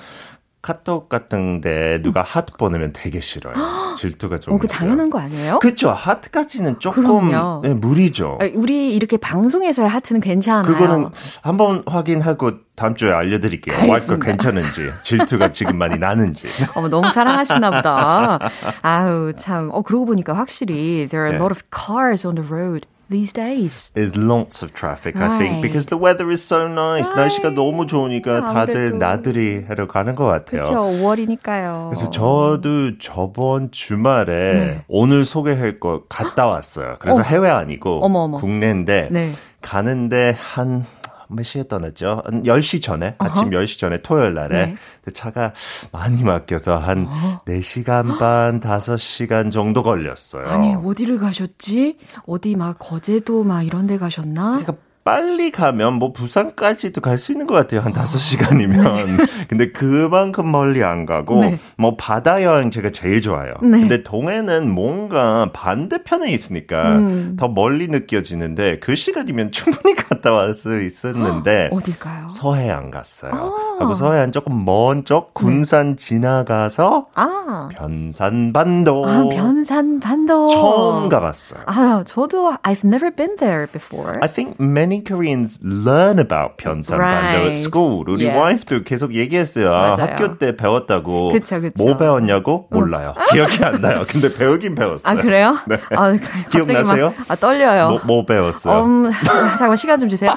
카톡 0.66 1.08
같은데 1.08 2.00
누가 2.02 2.22
하트 2.22 2.52
보내면 2.54 2.92
되게 2.92 3.20
싫어요. 3.20 3.54
질투가 3.96 4.38
좀. 4.38 4.54
어, 4.54 4.58
그 4.58 4.66
당연한 4.66 5.10
거 5.10 5.20
아니에요? 5.20 5.60
그렇죠. 5.60 5.90
하트까지는 5.90 6.80
조금 6.80 7.30
네, 7.62 7.72
무리죠. 7.72 8.38
우리 8.54 8.92
이렇게 8.92 9.16
방송에서의 9.16 9.88
하트는 9.88 10.20
괜찮아요. 10.20 10.64
그거는 10.64 11.08
한번 11.42 11.84
확인하고 11.86 12.54
다음 12.74 12.96
주에 12.96 13.12
알려드릴게요. 13.12 13.88
와이프 13.88 14.18
괜찮은지 14.18 14.90
질투가 15.04 15.52
지금 15.52 15.78
많이 15.78 15.98
나는지. 15.98 16.48
어머 16.74 16.88
너무 16.88 17.06
사랑하시나 17.06 17.70
보다. 17.70 18.40
아우 18.82 19.32
참. 19.36 19.70
어 19.72 19.82
그러고 19.82 20.06
보니까 20.06 20.32
확실히 20.32 21.06
there 21.08 21.28
are 21.28 21.32
a 21.32 21.40
lot 21.40 21.52
of 21.52 21.62
cars 21.70 22.26
on 22.26 22.34
the 22.34 22.48
road. 22.48 22.88
These 23.08 23.32
days. 23.32 23.90
There's 23.94 24.16
lots 24.16 24.62
of 24.62 24.72
traffic, 24.72 25.14
right. 25.14 25.30
I 25.30 25.38
think, 25.38 25.62
because 25.62 25.86
the 25.86 25.96
weather 25.96 26.30
is 26.30 26.42
so 26.42 26.66
nice. 26.66 27.06
Right. 27.08 27.16
날씨가 27.16 27.54
너무 27.54 27.86
좋으니까 27.86 28.52
다들 28.52 28.98
나들이 28.98 29.64
하러 29.68 29.86
가는 29.86 30.14
것 30.14 30.24
같아요. 30.24 30.62
그렇죠. 30.62 30.74
5월이니까요. 30.74 31.90
그래서 31.90 32.10
저도 32.10 32.98
저번 32.98 33.70
주말에 33.70 34.54
네. 34.54 34.84
오늘 34.88 35.24
소개할 35.24 35.78
거 35.80 36.02
갔다 36.08 36.46
왔어요. 36.46 36.96
그래서 36.98 37.20
어. 37.20 37.22
해외 37.22 37.48
아니고 37.48 38.04
어머, 38.04 38.20
어머. 38.20 38.38
국내인데 38.38 39.08
네. 39.10 39.32
가는데 39.62 40.36
한 40.38 40.84
몇 41.28 41.42
시에 41.42 41.66
떠났죠? 41.66 42.22
10시 42.26 42.82
전에, 42.82 43.16
uh-huh. 43.16 43.30
아침 43.30 43.50
10시 43.50 43.78
전에 43.78 44.02
토요일 44.02 44.34
날에 44.34 44.66
네. 44.66 44.76
차가 45.12 45.52
많이 45.92 46.22
막혀서 46.22 46.78
한 46.78 47.06
uh-huh. 47.06 47.44
4시간 47.44 48.18
반, 48.18 48.60
5시간 48.60 49.50
정도 49.50 49.82
걸렸어요. 49.82 50.46
아니, 50.46 50.74
어디를 50.74 51.18
가셨지? 51.18 51.98
어디 52.26 52.54
막 52.54 52.78
거제도 52.78 53.44
막 53.44 53.62
이런 53.62 53.86
데 53.86 53.98
가셨나? 53.98 54.58
그러니까 54.58 54.74
빨리 55.06 55.52
가면 55.52 55.94
뭐 55.94 56.12
부산까지도 56.12 57.00
갈 57.00 57.16
수 57.16 57.30
있는 57.32 57.46
것 57.46 57.54
같아요. 57.54 57.80
한 57.80 57.92
5시간이면. 57.92 59.06
네. 59.06 59.26
근데 59.48 59.70
그만큼 59.70 60.50
멀리 60.50 60.82
안 60.82 61.06
가고 61.06 61.40
네. 61.42 61.58
뭐 61.78 61.96
바다 61.96 62.42
여행 62.42 62.70
제가 62.72 62.90
제일 62.90 63.20
좋아요. 63.20 63.54
네. 63.62 63.78
근데 63.80 64.02
동해는 64.02 64.68
뭔가 64.68 65.50
반대편에 65.52 66.30
있으니까 66.32 66.96
음. 66.96 67.36
더 67.38 67.48
멀리 67.48 67.86
느껴지는데 67.88 68.80
그 68.80 68.96
시간이면 68.96 69.52
충분히 69.52 69.94
갔다 69.96 70.34
올수 70.34 70.80
있었는데 70.82 71.70
어딜까요? 71.72 72.28
서해안 72.28 72.90
갔어요. 72.90 73.32
아. 73.32 73.76
하고 73.84 73.94
서해안 73.94 74.32
조금 74.32 74.64
먼 74.64 75.04
쪽 75.04 75.32
군산 75.34 75.90
네. 75.90 75.96
지나가서 75.96 77.06
아. 77.14 77.68
변산반도. 77.72 79.06
아, 79.08 79.28
변산반도. 79.30 80.48
처음 80.48 81.08
가봤어요. 81.08 81.62
아, 81.66 82.02
저도 82.06 82.54
I've 82.64 82.84
never 82.84 83.10
been 83.14 83.36
there 83.36 83.66
before. 83.70 84.18
I 84.20 84.28
think 84.28 84.56
many 84.60 84.95
many 84.96 85.02
Koreans 85.04 85.58
learn 85.62 86.18
about 86.18 86.58
Pyeonsan 86.58 86.98
right. 86.98 87.50
at 87.50 87.56
school. 87.56 88.04
우리 88.06 88.24
yeah. 88.24 88.38
와이프도 88.38 88.84
계속 88.84 89.14
얘기했어요. 89.14 89.72
아, 89.72 89.94
학교 89.98 90.38
때 90.38 90.56
배웠다고. 90.56 91.32
그쵸, 91.32 91.60
그쵸. 91.60 91.84
뭐 91.84 91.96
배웠냐고? 91.96 92.68
몰라요. 92.70 93.14
기억이 93.32 93.64
안 93.64 93.80
나요. 93.80 94.04
근데 94.08 94.32
배우긴 94.32 94.74
배웠어요. 94.74 95.18
아, 95.18 95.20
그래요? 95.20 95.56
네. 95.66 95.76
아, 95.96 96.16
기억나세요? 96.50 97.14
막, 97.16 97.30
아, 97.30 97.36
떨려요. 97.36 97.88
뭐, 97.90 98.00
뭐 98.04 98.26
배웠어요? 98.26 98.84
음, 98.84 99.10
잠깐 99.58 99.76
시간 99.76 100.00
좀 100.00 100.08
주세요. 100.08 100.30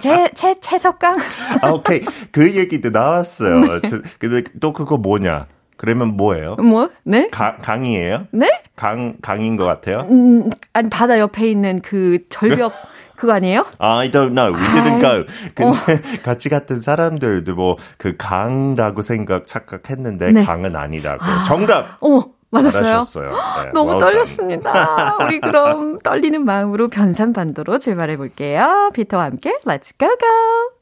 채, 0.00 0.30
채, 0.34 0.58
채석강? 0.60 1.18
아, 1.62 1.70
오케이. 1.70 2.00
그 2.30 2.54
얘기도 2.54 2.90
나왔어요. 2.90 3.60
네. 3.60 3.80
근데 4.18 4.42
또 4.60 4.72
그거 4.72 4.96
뭐냐? 4.96 5.46
그러면 5.76 6.16
뭐예요? 6.16 6.54
뭐? 6.56 6.90
네? 7.02 7.28
가, 7.30 7.56
강이에요? 7.56 8.28
네? 8.30 8.48
강, 8.76 9.16
강인 9.20 9.56
것 9.56 9.64
같아요? 9.64 10.06
음, 10.10 10.48
아니, 10.72 10.88
바다 10.88 11.18
옆에 11.18 11.50
있는 11.50 11.80
그 11.82 12.18
절벽. 12.28 12.72
그거 13.16 13.32
아니에요? 13.34 13.66
I 13.78 14.10
don't 14.10 14.32
know. 14.34 14.52
We 14.52 14.66
didn't 14.66 15.00
go. 15.00 15.24
근데 15.54 15.64
어. 15.64 15.74
같이 16.24 16.48
갔던 16.48 16.80
사람들도 16.80 17.54
뭐 17.54 17.76
그 17.98 18.16
강라고 18.18 19.02
생각 19.02 19.46
착각했는데 19.46 20.32
네. 20.32 20.44
강은 20.44 20.76
아니라고. 20.76 21.22
아. 21.24 21.44
정답. 21.46 21.96
어머. 22.00 22.26
맞았어요? 22.50 23.00
네, 23.64 23.70
너무 23.74 23.98
떨렸습니다. 23.98 25.16
우리 25.24 25.40
그럼 25.40 25.98
떨리는 25.98 26.44
마음으로 26.44 26.88
변산반도로 26.88 27.78
출발해 27.78 28.16
볼게요. 28.16 28.90
피터와 28.94 29.24
함께 29.24 29.56
Let's 29.66 29.98
go 29.98 30.08
go! 30.08 30.73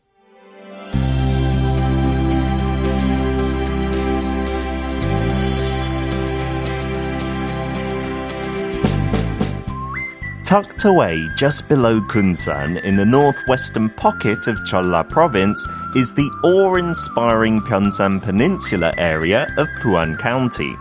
Tucked 10.53 10.85
away 10.85 11.31
just 11.35 11.67
below 11.67 11.99
Kunsan 11.99 12.79
in 12.85 12.95
the 12.95 13.07
northwestern 13.07 13.89
pocket 13.89 14.49
of 14.49 14.59
Cholla 14.65 15.03
province 15.09 15.67
is 15.97 16.13
the 16.13 16.29
awe-inspiring 16.45 17.61
Pyeongsan 17.61 18.21
Peninsula 18.21 18.93
area 18.99 19.45
of 19.57 19.67
Puan 19.81 20.19
County. 20.19 20.77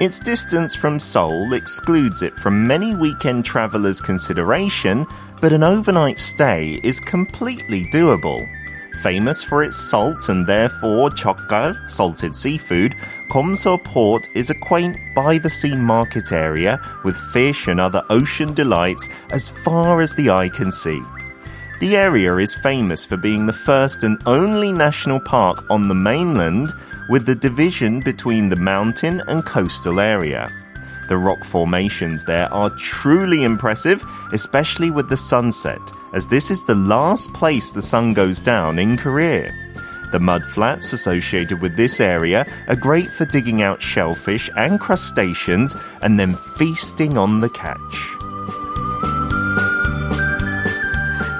Its 0.00 0.18
distance 0.18 0.74
from 0.74 0.98
Seoul 0.98 1.52
excludes 1.52 2.22
it 2.22 2.36
from 2.36 2.66
many 2.66 2.96
weekend 2.96 3.44
travelers' 3.44 4.00
consideration, 4.00 5.06
but 5.40 5.52
an 5.52 5.62
overnight 5.62 6.18
stay 6.18 6.80
is 6.82 6.98
completely 6.98 7.84
doable. 7.92 8.44
Famous 9.02 9.40
for 9.40 9.62
its 9.62 9.76
salt 9.76 10.28
and 10.28 10.44
therefore 10.44 11.10
chokgal, 11.10 11.88
salted 11.88 12.34
seafood, 12.34 12.96
Komso 13.28 13.82
Port 13.82 14.28
is 14.34 14.50
a 14.50 14.54
quaint 14.54 14.96
by 15.14 15.38
the 15.38 15.50
sea 15.50 15.74
market 15.74 16.30
area 16.30 16.80
with 17.04 17.16
fish 17.32 17.66
and 17.66 17.80
other 17.80 18.04
ocean 18.08 18.54
delights 18.54 19.08
as 19.30 19.48
far 19.48 20.00
as 20.00 20.14
the 20.14 20.30
eye 20.30 20.48
can 20.48 20.70
see. 20.70 21.02
The 21.80 21.96
area 21.96 22.36
is 22.36 22.54
famous 22.54 23.04
for 23.04 23.16
being 23.16 23.46
the 23.46 23.52
first 23.52 24.04
and 24.04 24.22
only 24.26 24.72
national 24.72 25.20
park 25.20 25.68
on 25.70 25.88
the 25.88 25.94
mainland 25.94 26.72
with 27.08 27.26
the 27.26 27.34
division 27.34 28.00
between 28.00 28.48
the 28.48 28.56
mountain 28.56 29.20
and 29.26 29.44
coastal 29.44 29.98
area. 29.98 30.48
The 31.08 31.18
rock 31.18 31.44
formations 31.44 32.24
there 32.24 32.52
are 32.52 32.70
truly 32.70 33.42
impressive, 33.42 34.04
especially 34.32 34.90
with 34.90 35.08
the 35.08 35.16
sunset, 35.16 35.82
as 36.14 36.28
this 36.28 36.50
is 36.50 36.64
the 36.64 36.74
last 36.74 37.32
place 37.34 37.72
the 37.72 37.82
sun 37.82 38.14
goes 38.14 38.40
down 38.40 38.78
in 38.78 38.96
Korea. 38.96 39.52
The 40.12 40.20
mud 40.20 40.44
flats 40.44 40.92
associated 40.92 41.60
with 41.60 41.76
this 41.76 42.00
area 42.00 42.46
are 42.68 42.76
great 42.76 43.08
for 43.08 43.24
digging 43.24 43.62
out 43.62 43.82
shellfish 43.82 44.48
and 44.56 44.80
crustaceans 44.80 45.76
and 46.02 46.18
then 46.18 46.34
feasting 46.56 47.18
on 47.18 47.40
the 47.40 47.50
catch. 47.50 48.25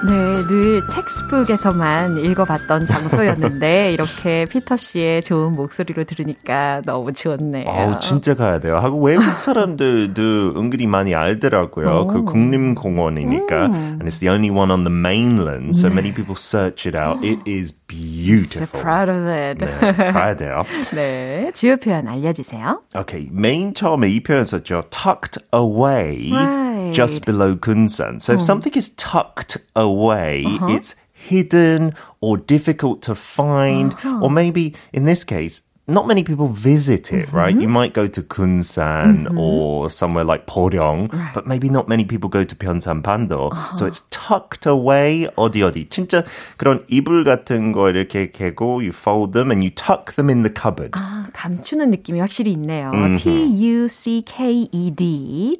네, 0.07 0.35
늘 0.47 0.87
텍스북에서만 0.87 2.17
읽어봤던 2.19 2.85
장소였는데 2.85 3.91
이렇게 3.93 4.45
피터 4.45 4.77
씨의 4.77 5.21
좋은 5.23 5.53
목소리로 5.53 6.05
들으니까 6.05 6.81
너무 6.85 7.11
좋네요. 7.11 7.69
아우, 7.69 7.99
진짜 7.99 8.33
가야 8.33 8.59
돼요. 8.59 8.77
하고 8.77 9.01
외국 9.01 9.23
사람들도 9.39 10.53
은근히 10.57 10.87
많이 10.87 11.13
알더라고요. 11.13 12.07
그 12.07 12.23
국립공원이니까. 12.23 13.65
음. 13.67 13.73
And 13.99 14.03
it's 14.05 14.19
the 14.19 14.29
only 14.29 14.49
one 14.49 14.71
on 14.71 14.83
the 14.83 14.93
mainland, 14.93 15.75
so 15.75 15.89
many 15.89 16.13
people 16.13 16.35
search 16.35 16.87
it 16.87 16.95
out. 16.97 17.23
It 17.23 17.39
is 17.45 17.73
beautiful. 17.87 18.67
So 18.67 18.79
proud 18.79 19.09
of 19.09 19.27
it. 19.27 19.57
네, 19.59 20.11
가야 20.11 20.35
돼요. 20.35 20.63
네, 20.95 21.51
주요 21.53 21.75
표현 21.77 22.07
알려주세요. 22.07 22.81
Okay, 22.95 23.27
메인 23.31 23.73
처음에 23.73 24.09
이 24.09 24.21
표현 24.23 24.45
썼죠. 24.45 24.83
Tucked 24.89 25.39
away. 25.53 26.31
Right. 26.31 26.66
Just 26.93 27.25
below 27.25 27.55
Kunsan. 27.55 28.21
So 28.21 28.33
if 28.33 28.41
something 28.41 28.73
is 28.73 28.89
tucked 28.89 29.57
away, 29.75 30.43
uh-huh. 30.45 30.67
it's 30.69 30.95
hidden 31.11 31.93
or 32.21 32.37
difficult 32.37 33.01
to 33.03 33.15
find, 33.15 33.93
uh-huh. 33.93 34.21
or 34.21 34.31
maybe 34.31 34.75
in 34.93 35.05
this 35.05 35.23
case, 35.23 35.63
not 35.88 36.06
many 36.06 36.22
people 36.22 36.46
visit 36.46 37.12
it, 37.12 37.26
mm-hmm. 37.26 37.36
right? 37.36 37.54
You 37.54 37.68
might 37.68 37.92
go 37.92 38.06
to 38.06 38.22
Kunsan 38.22 39.26
mm-hmm. 39.26 39.38
or 39.38 39.90
somewhere 39.90 40.22
like 40.24 40.46
Poryong, 40.46 41.12
right. 41.12 41.34
but 41.34 41.44
maybe 41.46 41.68
not 41.68 41.88
many 41.88 42.04
people 42.04 42.30
go 42.30 42.44
to 42.44 42.54
Pyeongsan 42.54 43.02
Pando. 43.02 43.48
Uh-huh. 43.48 43.74
So 43.74 43.86
it's 43.86 44.02
tucked 44.10 44.66
away 44.66 45.26
어디 45.36 45.62
어디. 45.62 45.88
진짜 45.88 46.24
그런 46.56 46.84
이불 46.88 47.24
같은 47.24 47.72
거 47.72 47.90
이렇게 47.90 48.30
개고 48.30 48.80
you 48.80 48.92
fold 48.92 49.32
them 49.32 49.50
and 49.50 49.64
you 49.64 49.70
tuck 49.70 50.12
them 50.12 50.30
in 50.30 50.42
the 50.42 50.50
cupboard. 50.50 50.92
아, 50.92 51.26
감추는 51.32 51.90
느낌이 51.90 52.20
확실히 52.20 52.52
있네요. 52.52 52.92
Mm-hmm. 52.92 53.16
T-U-C-K-E-D, 53.16 54.28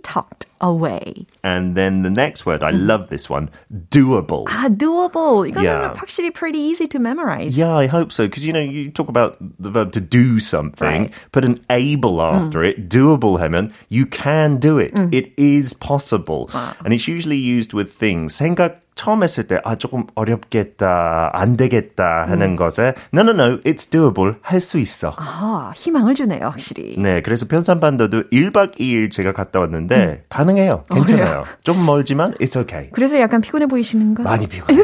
tucked 0.05 0.47
away. 0.63 1.27
And 1.43 1.75
then 1.75 2.03
the 2.03 2.11
next 2.11 2.47
word, 2.47 2.63
I 2.63 2.71
love 2.71 3.09
this 3.09 3.29
one, 3.29 3.51
doable. 3.91 4.45
Ah, 4.49 4.69
doable. 4.71 5.45
이거는 5.51 5.65
yeah. 5.65 5.95
actually 5.99 6.31
pretty 6.31 6.61
easy 6.61 6.87
to 6.87 7.01
memorize. 7.01 7.59
Yeah, 7.59 7.75
I 7.75 7.87
hope 7.89 8.13
so. 8.13 8.27
Because, 8.27 8.47
you 8.47 8.53
know, 8.53 8.61
you 8.61 8.93
talk 8.93 9.09
about 9.09 9.37
the 9.59 9.71
verb 9.71 9.91
to 9.93 10.01
do 10.01 10.16
do 10.18 10.40
something, 10.40 11.10
Right. 11.10 11.12
put 11.32 11.46
an 11.46 11.58
able 11.70 12.22
after 12.22 12.64
it, 12.64 12.90
doable 12.90 13.38
하면 13.40 13.72
you 13.90 14.06
can 14.10 14.60
do 14.60 14.80
it. 14.80 14.94
It 15.12 15.34
is 15.38 15.74
possible. 15.78 16.48
And 16.84 16.94
it's 16.94 17.08
usually 17.08 17.38
used 17.38 17.74
with 17.78 17.92
things. 17.98 18.34
생각 18.36 18.82
처음 18.96 19.22
했을 19.22 19.46
때, 19.46 19.60
아, 19.64 19.76
조금 19.76 20.06
어렵겠다, 20.16 21.30
안 21.34 21.56
되겠다 21.56 22.26
하는 22.28 22.56
것에, 22.56 22.96
no, 23.14 23.22
no, 23.22 23.32
no, 23.32 23.60
it's 23.62 23.92
doable. 23.92 24.36
할 24.42 24.60
수 24.60 24.80
있어. 24.80 25.14
아, 25.18 25.72
희망을 25.76 26.16
주네요, 26.16 26.48
확실히. 26.48 26.96
네, 26.98 27.22
그래서 27.22 27.46
편산반도도 27.48 28.30
1박 28.32 28.80
2일 28.80 29.12
제가 29.12 29.34
갔다 29.34 29.60
왔는데, 29.60 30.24
가능해요. 30.30 30.84
괜찮아요. 30.92 31.44
좀 31.64 31.86
멀지만, 31.86 32.34
it's 32.42 32.60
okay. 32.60 32.90
그래서 32.92 33.20
약간 33.20 33.40
피곤해 33.42 33.68
보이시는가? 33.68 34.24
많이 34.24 34.48
피곤해요. 34.48 34.84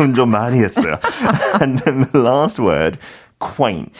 운전 0.00 0.30
많이 0.30 0.58
했어요. 0.58 0.96
and 1.62 1.80
then 1.84 2.06
the 2.10 2.18
last 2.26 2.60
word, 2.60 2.98
quaint. 3.38 3.92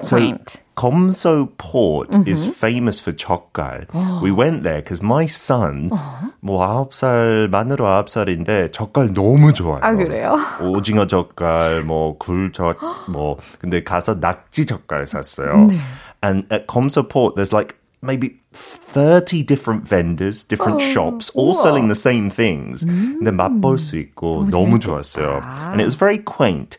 Quaint. 0.00 0.50
So, 0.50 0.58
Komso 0.76 1.48
Port 1.58 2.08
is 2.26 2.46
famous 2.46 3.00
for 3.00 3.12
젓갈. 3.12 3.84
We 4.22 4.30
went 4.30 4.62
there 4.62 4.80
because 4.80 5.02
my 5.02 5.26
son, 5.26 5.90
뭐 6.40 6.62
아홉 6.62 6.94
살 6.94 7.48
만으로 7.50 7.86
아홉 7.86 8.08
살인데 8.08 8.70
젓갈 8.70 9.12
너무 9.12 9.52
좋아해요. 9.52 9.84
아, 9.84 9.92
그래요? 9.94 10.38
오징어 10.62 11.06
젓갈, 11.06 11.82
뭐 11.82 12.16
굴젓, 12.16 12.78
뭐 13.10 13.36
근데 13.58 13.84
가서 13.84 14.20
낙지 14.20 14.64
젓갈 14.64 15.06
샀어요. 15.06 15.68
And 16.22 16.46
at 16.50 16.66
Komso 16.66 17.06
Port, 17.06 17.36
there's 17.36 17.52
like 17.52 17.76
maybe 18.00 18.40
30 18.52 19.42
different 19.42 19.86
vendors, 19.86 20.44
different 20.44 20.80
shops, 20.80 21.30
all 21.34 21.52
우와. 21.52 21.60
selling 21.60 21.88
the 21.88 21.94
same 21.94 22.30
things. 22.30 22.86
근데 22.86 23.30
맛볼 23.30 23.78
수 23.78 23.98
있고 23.98 24.48
너무 24.50 24.78
좋았어요. 24.78 25.42
And 25.72 25.80
it 25.82 25.84
was 25.84 25.94
very 25.94 26.18
quaint. 26.18 26.78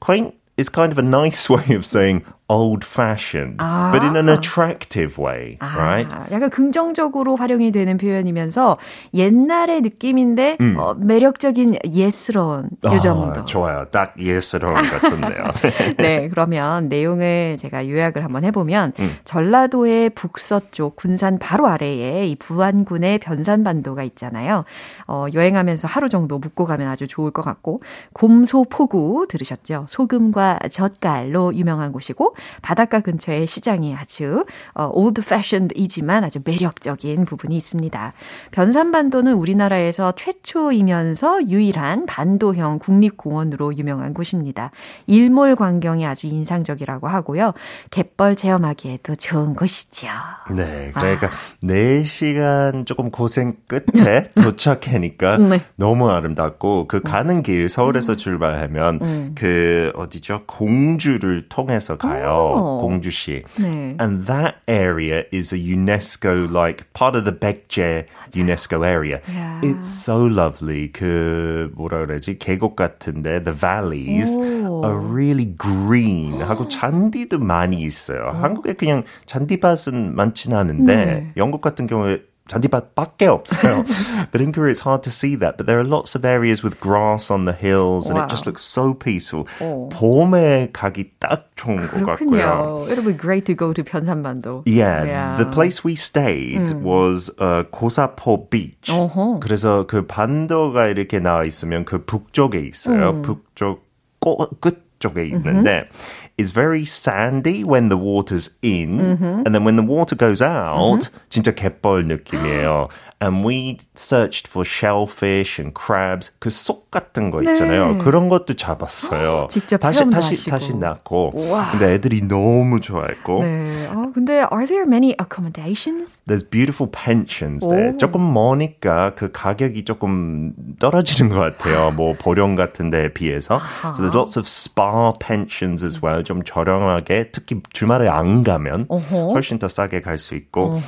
Quaint 0.00 0.32
is 0.56 0.68
kind 0.68 0.92
of 0.92 0.98
a 0.98 1.02
nice 1.02 1.48
way 1.50 1.74
of 1.74 1.84
saying 1.84 2.24
old 2.49 2.85
fashioned, 2.85 3.57
but 3.57 4.01
in 4.03 4.15
an 4.15 4.29
attractive 4.29 5.17
way, 5.21 5.57
right? 5.61 6.07
아, 6.15 6.25
약간 6.31 6.49
긍정적으로 6.49 7.35
활용이 7.35 7.71
되는 7.71 7.97
표현이면서 7.97 8.77
옛날의 9.13 9.81
느낌인데 9.81 10.57
어, 10.77 10.93
매력적인 10.93 11.79
예스러운 11.93 12.69
이 12.85 13.01
정도. 13.01 13.41
아, 13.41 13.45
좋아요. 13.45 13.85
딱 13.91 14.13
예스러운가 14.17 14.99
좋네요. 15.09 15.43
네, 15.97 16.29
그러면 16.29 16.87
내용을 16.87 17.57
제가 17.59 17.89
요약을 17.89 18.23
한번 18.23 18.45
해보면 18.45 18.93
전라도의 19.25 20.11
북서쪽 20.11 20.95
군산 20.95 21.39
바로 21.39 21.67
아래에 21.67 22.27
이 22.27 22.35
부안군의 22.37 23.19
변산반도가 23.19 24.03
있잖아요. 24.03 24.63
어, 25.07 25.25
여행하면서 25.33 25.87
하루 25.87 26.07
정도 26.07 26.39
묵고 26.39 26.65
가면 26.65 26.87
아주 26.87 27.07
좋을 27.07 27.31
것 27.31 27.41
같고 27.41 27.81
곰소포구 28.13 29.27
들으셨죠? 29.29 29.85
소금과 29.89 30.59
젓갈로 30.71 31.53
유명한 31.55 31.91
곳이고 31.91 32.35
바닷가 32.61 32.99
근처에 32.99 33.45
시장이 33.45 33.95
아주 33.95 34.45
어, 34.73 34.89
old 34.93 35.21
fashioned이지만 35.21 36.23
아주 36.23 36.39
매력적인 36.43 37.25
부분이 37.25 37.55
있습니다. 37.57 38.13
변산반도는 38.51 39.33
우리나라에서 39.33 40.13
최초이면서 40.13 41.49
유일한 41.49 42.05
반도형 42.05 42.79
국립공원으로 42.79 43.77
유명한 43.77 44.13
곳입니다. 44.13 44.71
일몰 45.07 45.55
광경이 45.55 46.05
아주 46.05 46.27
인상적이라고 46.27 47.07
하고요. 47.07 47.53
갯벌 47.91 48.35
체험하기에도 48.35 49.15
좋은 49.15 49.53
곳이죠. 49.53 50.07
네, 50.51 50.91
그러니까 50.93 51.29
4시간 51.63 52.85
조금 52.85 53.11
고생 53.11 53.55
끝에 53.67 54.29
도착하니까 54.41 55.37
네. 55.37 55.61
너무 55.75 56.09
아름답고 56.09 56.87
그 56.87 57.01
가는 57.01 57.41
길 57.43 57.69
서울에서 57.69 58.15
출발하면 58.15 59.35
그 59.35 59.91
어디죠? 59.95 60.43
공주를 60.45 61.49
통해서 61.49 61.97
가요. 61.97 62.26
오. 62.26 62.80
공주시. 62.80 63.44
네. 63.58 63.96
And 64.00 64.26
that 64.26 64.56
area 64.68 65.24
is 65.32 65.52
a 65.52 65.58
UNESCO 65.58 66.50
like 66.50 66.92
part 66.92 67.16
of 67.16 67.24
the 67.24 67.32
백제 67.32 68.06
UNESCO 68.34 68.84
area. 68.84 69.20
Yeah. 69.28 69.60
It's 69.62 69.88
so 69.88 70.26
lovely. 70.26 70.90
그 70.92 71.70
뭐라 71.76 72.06
그러지? 72.06 72.38
계곡 72.38 72.76
같은데 72.76 73.42
the 73.42 73.52
valleys 73.52 74.36
오. 74.36 74.84
are 74.84 74.98
really 74.98 75.54
green. 75.56 76.40
하고 76.42 76.68
잔디도 76.68 77.38
많이 77.38 77.82
있어요. 77.82 78.30
한국에 78.32 78.74
그냥 78.74 79.04
잔디밭은 79.26 80.14
많지는 80.14 80.56
않은데 80.56 80.94
네. 81.04 81.32
영국 81.36 81.60
같은 81.60 81.86
경우에 81.86 82.22
잔디밭밖에 82.48 83.26
없어요. 83.28 83.84
but 84.32 84.40
in 84.42 84.52
Korea 84.52 84.72
it's 84.72 84.80
hard 84.80 85.02
to 85.04 85.10
see 85.10 85.36
that. 85.36 85.56
But 85.56 85.66
there 85.66 85.78
are 85.78 85.84
lots 85.86 86.14
of 86.16 86.24
areas 86.26 86.60
with 86.62 86.80
grass 86.80 87.30
on 87.30 87.44
the 87.46 87.52
hills 87.54 88.10
and 88.10 88.18
Wow. 88.18 88.24
it 88.26 88.30
just 88.30 88.46
looks 88.46 88.62
so 88.62 88.92
peaceful. 88.94 89.46
오. 89.62 89.88
봄에 89.90 90.70
가기 90.72 91.12
딱 91.20 91.54
좋은 91.54 91.76
것 91.86 91.90
그렇군요. 91.94 92.36
같고요. 92.42 92.86
It'll 92.90 93.06
be 93.06 93.16
great 93.16 93.46
to 93.46 93.54
go 93.54 93.72
to 93.72 93.84
변산반도. 93.84 94.64
Yeah, 94.66 95.36
the 95.38 95.46
place 95.46 95.84
we 95.84 95.94
stayed 95.94 96.66
was 96.82 97.30
uh, 97.38 97.62
고사포 97.70 98.50
beach. 98.50 98.90
어허. 98.90 99.38
그래서 99.40 99.86
그 99.86 100.04
반도가 100.06 100.88
이렇게 100.88 101.20
나와 101.20 101.44
있으면 101.44 101.84
그 101.84 102.04
북쪽에 102.04 102.58
있어요. 102.58 103.22
북쪽 103.22 103.86
꼬, 104.20 104.36
끝쪽에 104.60 105.24
있는데 105.26 105.88
it's 106.36 106.52
very 106.52 106.84
sandy 106.84 107.62
when 107.64 107.88
the 107.88 107.96
water's 107.96 108.50
in 108.62 109.00
and 109.00 109.54
then 109.54 109.64
when 109.64 109.76
the 109.76 109.86
water 109.86 110.16
goes 110.16 110.42
out 110.42 111.10
진짜 111.30 111.52
갯벌 111.54 112.06
느낌이에요. 112.06 112.88
And 113.22 113.46
we 113.46 113.78
searched 113.94 114.48
for 114.48 114.66
shellfish 114.66 115.60
and 115.62 115.72
crabs 115.78 116.32
그 116.40 116.50
속 116.50 116.90
같은 116.90 117.30
거 117.30 117.40
있잖아요. 117.42 117.94
네. 117.94 117.98
그런 118.02 118.28
것도 118.28 118.54
잡았어요. 118.54 119.46
직접 119.48 119.78
다시 119.78 119.98
체험도 120.00 120.16
다시 120.16 120.28
하시고. 120.28 120.50
다시 120.50 120.74
낳고. 120.74 121.32
우와. 121.34 121.70
근데 121.70 121.92
애들이 121.94 122.26
너무 122.26 122.80
좋아했고. 122.80 123.44
네. 123.44 123.86
아, 123.88 124.10
근데 124.12 124.42
are 124.52 124.66
there 124.66 124.84
many 124.84 125.14
accommodations? 125.20 126.18
There's 126.26 126.42
beautiful 126.42 126.90
pensions 126.90 127.64
there. 127.64 127.94
오. 127.94 127.96
조금 127.96 128.32
머니까 128.34 129.14
그 129.14 129.30
가격이 129.30 129.84
조금 129.84 130.52
떨어지는 130.80 131.30
것 131.30 131.38
같아요. 131.38 131.92
뭐 131.92 132.16
보령 132.18 132.56
같은 132.56 132.90
데에 132.90 133.12
비해서. 133.12 133.60
So 133.94 134.02
there's 134.02 134.16
lots 134.16 134.36
of 134.36 134.48
spa 134.48 135.12
pensions 135.18 135.84
as 135.84 136.02
well. 136.04 136.24
좀 136.27 136.43
저렴하게 136.43 137.31
특히 137.31 137.61
주말에 137.71 138.09
안 138.09 138.43
가면 138.43 138.87
어허. 138.89 139.31
훨씬 139.31 139.59
더 139.59 139.69
싸게 139.69 140.01
갈 140.01 140.17
수 140.17 140.35
있고 140.35 140.81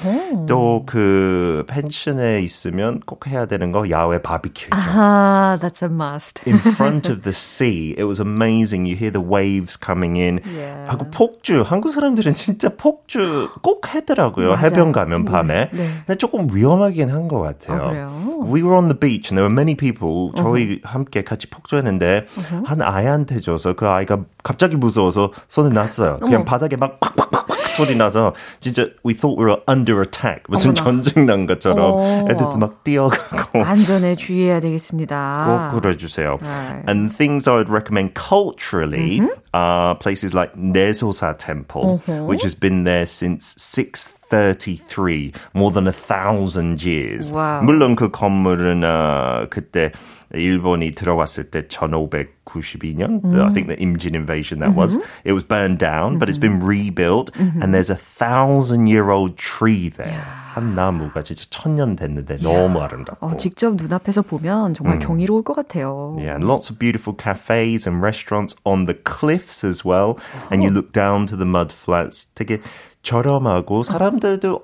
또 0.48 0.84
그 0.86 1.64
펜션에 1.68 2.42
있으면 2.42 3.00
꼭 3.06 3.28
해야 3.28 3.46
되는 3.46 3.72
거 3.72 3.90
야외 3.90 4.22
바비큐죠. 4.22 4.70
아, 4.74 5.58
that's 5.62 5.82
a 5.82 5.90
must. 5.90 6.42
in 6.46 6.58
front 6.60 7.08
of 7.12 7.22
the 7.22 7.32
sea. 7.34 7.92
It 7.98 8.04
was 8.04 8.20
amazing. 8.20 8.86
You 8.86 8.98
hear 8.98 9.12
the 9.12 9.24
waves 9.26 9.78
coming 9.80 10.18
in. 10.20 10.40
Yeah. 10.44 10.92
하고 10.92 11.10
폭주. 11.12 11.62
한국 11.66 11.92
사람들은 11.92 12.34
진짜 12.36 12.70
폭주 12.76 13.50
꼭 13.62 13.94
하더라고요. 13.96 14.50
맞아요. 14.60 14.66
해변 14.66 14.92
가면 14.92 15.24
밤에. 15.26 15.70
네. 15.72 15.90
근데 16.06 16.16
조금 16.18 16.48
위험하긴 16.54 17.10
한 17.10 17.28
것 17.30 17.40
같아요. 17.40 18.10
아? 18.10 18.29
We 18.46 18.64
were 18.64 18.76
on 18.76 18.88
the 18.88 18.98
beach 19.00 19.32
and 19.32 19.38
there 19.38 19.44
were 19.48 19.54
many 19.54 19.76
people. 19.76 20.32
저희 20.36 20.82
함께 20.84 21.24
같이 21.24 21.50
폭주했는데 21.50 22.26
한 22.66 22.82
아이한테 22.82 23.40
줘서 23.40 23.74
그 23.74 23.88
아이가 23.88 24.24
갑자기 24.44 24.76
무서워서 24.76 25.32
손을 25.48 25.74
놨어요. 25.74 26.18
그냥. 26.18 26.46
바닥에 26.46 26.76
막 26.76 27.00
팍팍팍팍 27.00 27.39
소리 27.79 27.97
나서 27.97 28.35
진짜 28.61 28.87
we 29.05 29.15
thought 29.15 29.39
we 29.39 29.45
were 29.47 29.61
under 29.69 30.01
attack. 30.01 30.43
무슨 30.49 30.71
어머나. 30.71 31.03
전쟁 31.03 31.27
난 31.27 31.47
것처럼 31.47 31.79
어. 31.81 32.27
애들도 32.31 32.57
막 32.59 32.85
뛰어가고. 32.85 33.63
안전에 33.63 34.15
주의해야 34.17 34.61
되겠습니다. 34.61 35.71
꼭 35.73 35.81
그려주세요. 35.81 36.39
Right. 36.41 36.85
And 36.89 37.11
things 37.15 37.49
I 37.49 37.55
would 37.57 37.71
recommend 37.71 38.15
culturally 38.15 39.21
are 39.53 39.95
places 39.97 40.35
like 40.35 40.55
Nesosa 40.57 41.37
Temple, 41.39 41.99
which 42.27 42.43
has 42.43 42.55
been 42.55 42.85
there 42.85 43.07
since 43.07 43.55
633, 43.59 45.33
more 45.55 45.71
than 45.71 45.87
a 45.87 45.93
thousand 45.93 46.83
years. 46.85 47.31
Wow. 47.33 47.63
물론 47.63 47.97
그 47.97 48.11
건물은 48.11 48.83
어, 48.85 49.47
그때 49.51 49.93
일본이 50.33 50.93
들어왔을 50.93 51.51
때 51.51 51.69
1592년, 51.69 53.25
I 53.25 53.53
think 53.53 53.69
the 53.69 53.77
Imjin 53.77 54.15
invasion 54.15 54.61
that 54.61 54.75
was, 54.77 54.99
it 55.25 55.33
was 55.33 55.45
burned 55.45 55.79
down, 55.79 56.19
but 56.19 56.29
it's 56.29 56.41
been 56.41 56.61
rebuilt, 56.61 57.31
and 57.39 57.73
there's 57.75 57.91
a 57.91 57.95
thousand 57.97 58.89
year 58.89 59.11
old 59.11 59.37
tree 59.37 59.91
there. 59.91 60.25
한 60.55 60.77
나무가 60.77 61.23
진짜 61.23 61.45
천년 61.51 61.97
됐는데 61.97 62.39
너무 62.39 62.81
아름답고. 62.81 63.27
어, 63.27 63.37
직접 63.37 63.75
눈앞에서 63.75 64.23
보면 64.23 64.75
정말 64.75 65.01
경이로울 65.01 65.43
것 65.43 65.55
같아요. 65.55 66.15
Yeah, 66.19 66.35
and 66.35 66.47
lots 66.47 66.71
of 66.71 66.79
beautiful 66.79 67.17
cafes 67.17 67.89
and 67.89 68.01
restaurants 68.01 68.55
on 68.65 68.87
the 68.87 68.95
cliffs 68.95 69.67
as 69.67 69.85
well. 69.85 70.17
And 70.53 70.63
you 70.63 70.71
look 70.71 70.93
down 70.93 71.27
to 71.27 71.37
the 71.37 71.47
mud 71.47 71.73
flats. 71.75 72.31
되게 72.35 72.61
저렴하고 73.03 73.83
사람들도 73.83 74.63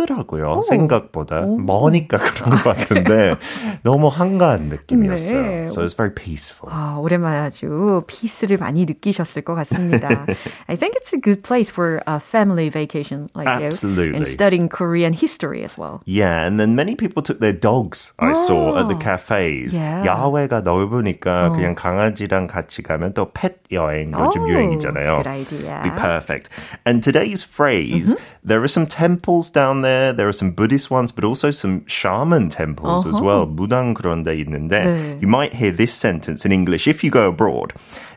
춥더라고요. 0.00 0.58
오. 0.58 0.62
생각보다. 0.62 1.40
오. 1.40 1.58
머니까 1.58 2.18
그런 2.18 2.50
것 2.50 2.62
같은데 2.62 3.34
너무 3.82 4.08
한가한 4.08 4.68
느낌이었어요. 4.68 5.42
네. 5.42 5.64
So 5.66 5.84
it's 5.84 5.94
very 5.94 6.14
peaceful. 6.14 6.72
아, 6.72 6.96
오랜만에 6.98 7.38
아주 7.38 8.02
피스를 8.06 8.56
많이 8.58 8.84
느끼셨을 8.84 9.42
것 9.42 9.54
같습니다. 9.54 10.26
I 10.68 10.76
think 10.76 10.94
it's 10.96 11.12
a 11.12 11.20
good 11.20 11.42
place 11.42 11.70
for 11.70 12.00
a 12.06 12.20
family 12.20 12.70
vacation 12.70 13.28
like 13.34 13.48
Absolutely. 13.48 14.10
you 14.10 14.14
and 14.16 14.26
studying 14.26 14.68
Korean 14.68 15.12
history 15.12 15.62
as 15.62 15.76
well. 15.76 16.02
Yeah, 16.06 16.46
and 16.46 16.58
then 16.58 16.74
many 16.74 16.94
people 16.94 17.22
took 17.22 17.40
their 17.40 17.52
dogs 17.52 18.12
I 18.18 18.30
oh. 18.30 18.34
saw 18.34 18.78
at 18.78 18.88
the 18.88 18.96
cafes. 18.96 19.76
Yeah. 19.76 20.06
야외가 20.06 20.62
넓으니까 20.62 21.50
어. 21.50 21.56
그냥 21.56 21.74
강아지랑 21.74 22.46
같이 22.46 22.82
가면 22.82 23.14
또 23.14 23.30
펫 23.32 23.60
여행 23.72 24.12
요즘 24.12 24.42
oh, 24.42 24.50
유행이잖아요. 24.50 25.22
Good 25.22 25.26
idea. 25.26 25.80
Be 25.82 25.90
perfect. 25.90 26.48
And 26.84 27.02
today's 27.02 27.42
phrase, 27.42 28.14
mm-hmm. 28.14 28.24
there 28.42 28.62
are 28.62 28.68
some 28.68 28.86
temples 28.86 29.50
down 29.50 29.82
there. 29.84 30.12
There 30.12 30.28
are 30.28 30.32
some 30.32 30.50
Buddhist 30.52 30.90
ones, 30.90 31.12
but 31.12 31.24
also 31.24 31.50
some 31.50 31.84
shaman 31.86 32.48
temples 32.48 33.06
uh-huh. 33.06 33.16
as 33.16 33.20
well. 33.20 33.46
무당 33.46 33.94
그런 33.94 34.24
데 34.24 34.34
있는데 34.44 34.82
네. 34.82 35.20
you 35.20 35.28
might 35.28 35.54
hear 35.54 35.70
this 35.70 35.92
sentence 35.92 36.44
in 36.44 36.52
English 36.52 36.88
if 36.88 37.04
you 37.04 37.10
go 37.10 37.28
abroad. 37.28 37.72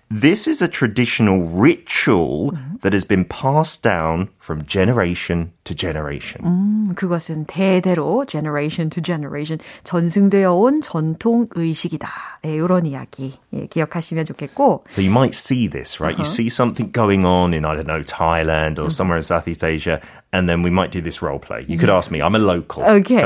This 0.10 0.48
is 0.48 0.62
a 0.62 0.68
traditional 0.68 1.42
ritual 1.42 2.52
mm-hmm. 2.52 2.78
that 2.82 2.94
has 2.94 3.04
been 3.04 3.26
passed 3.26 3.82
down 3.82 4.30
from 4.38 4.64
generation 4.66 5.52
to 5.64 5.74
generation. 5.74 6.42
음, 6.44 6.94
그것은 6.96 7.46
대대로 7.46 8.26
generation 8.28 8.90
to 8.90 9.02
generation 9.02 9.60
전승되어 9.84 10.54
온 10.54 10.82
전통 10.82 11.48
의식이다. 11.56 12.10
네, 12.44 12.56
이런 12.56 12.86
이야기 12.86 13.34
예, 13.54 13.68
기억하시면 13.68 14.26
좋겠고. 14.26 14.84
So 14.90 15.02
you 15.02 15.10
might 15.10 15.34
see 15.34 15.68
this, 15.68 16.00
right? 16.00 16.14
Uh-huh. 16.14 16.24
You 16.24 16.30
see 16.30 16.50
something 16.50 16.92
going 16.92 17.26
on 17.26 17.54
in 17.54 17.66
I 17.66 17.74
don't 17.74 17.88
know 17.88 18.04
Thailand 18.04 18.78
or 18.78 18.84
mm-hmm. 18.84 18.90
somewhere 18.90 19.18
in 19.18 19.24
Southeast 19.24 19.64
Asia, 19.64 20.02
and 20.34 20.50
then 20.50 20.62
we 20.62 20.70
might 20.70 20.92
do 20.92 21.00
this 21.00 21.22
role 21.22 21.40
play. 21.40 21.66
You 21.68 21.78
could 21.78 21.90
ask 21.90 22.12
me. 22.12 22.22
I'm 22.22 22.36
a 22.36 22.40
local. 22.40 22.84
Okay. 22.84 23.24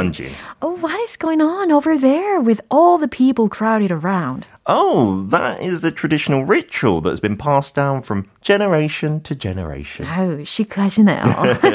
Oh, 0.61 0.77
what 0.77 0.99
is 1.01 1.17
going 1.17 1.41
on 1.41 1.71
over 1.71 1.97
there 1.97 2.39
with 2.39 2.61
all 2.69 2.97
the 2.97 3.07
people 3.07 3.49
crowded 3.49 3.91
around? 3.91 4.45
Oh, 4.69 5.25
that 5.31 5.61
is 5.61 5.85
a 5.85 5.91
traditional 5.91 6.43
ritual 6.43 6.99
that's 6.99 7.21
been 7.21 7.37
passed 7.37 7.73
down 7.73 8.01
from 8.01 8.25
generation 8.41 9.21
to 9.21 9.33
generation. 9.33 10.05
아유, 10.05 10.43
시크하시네요. 10.43 11.23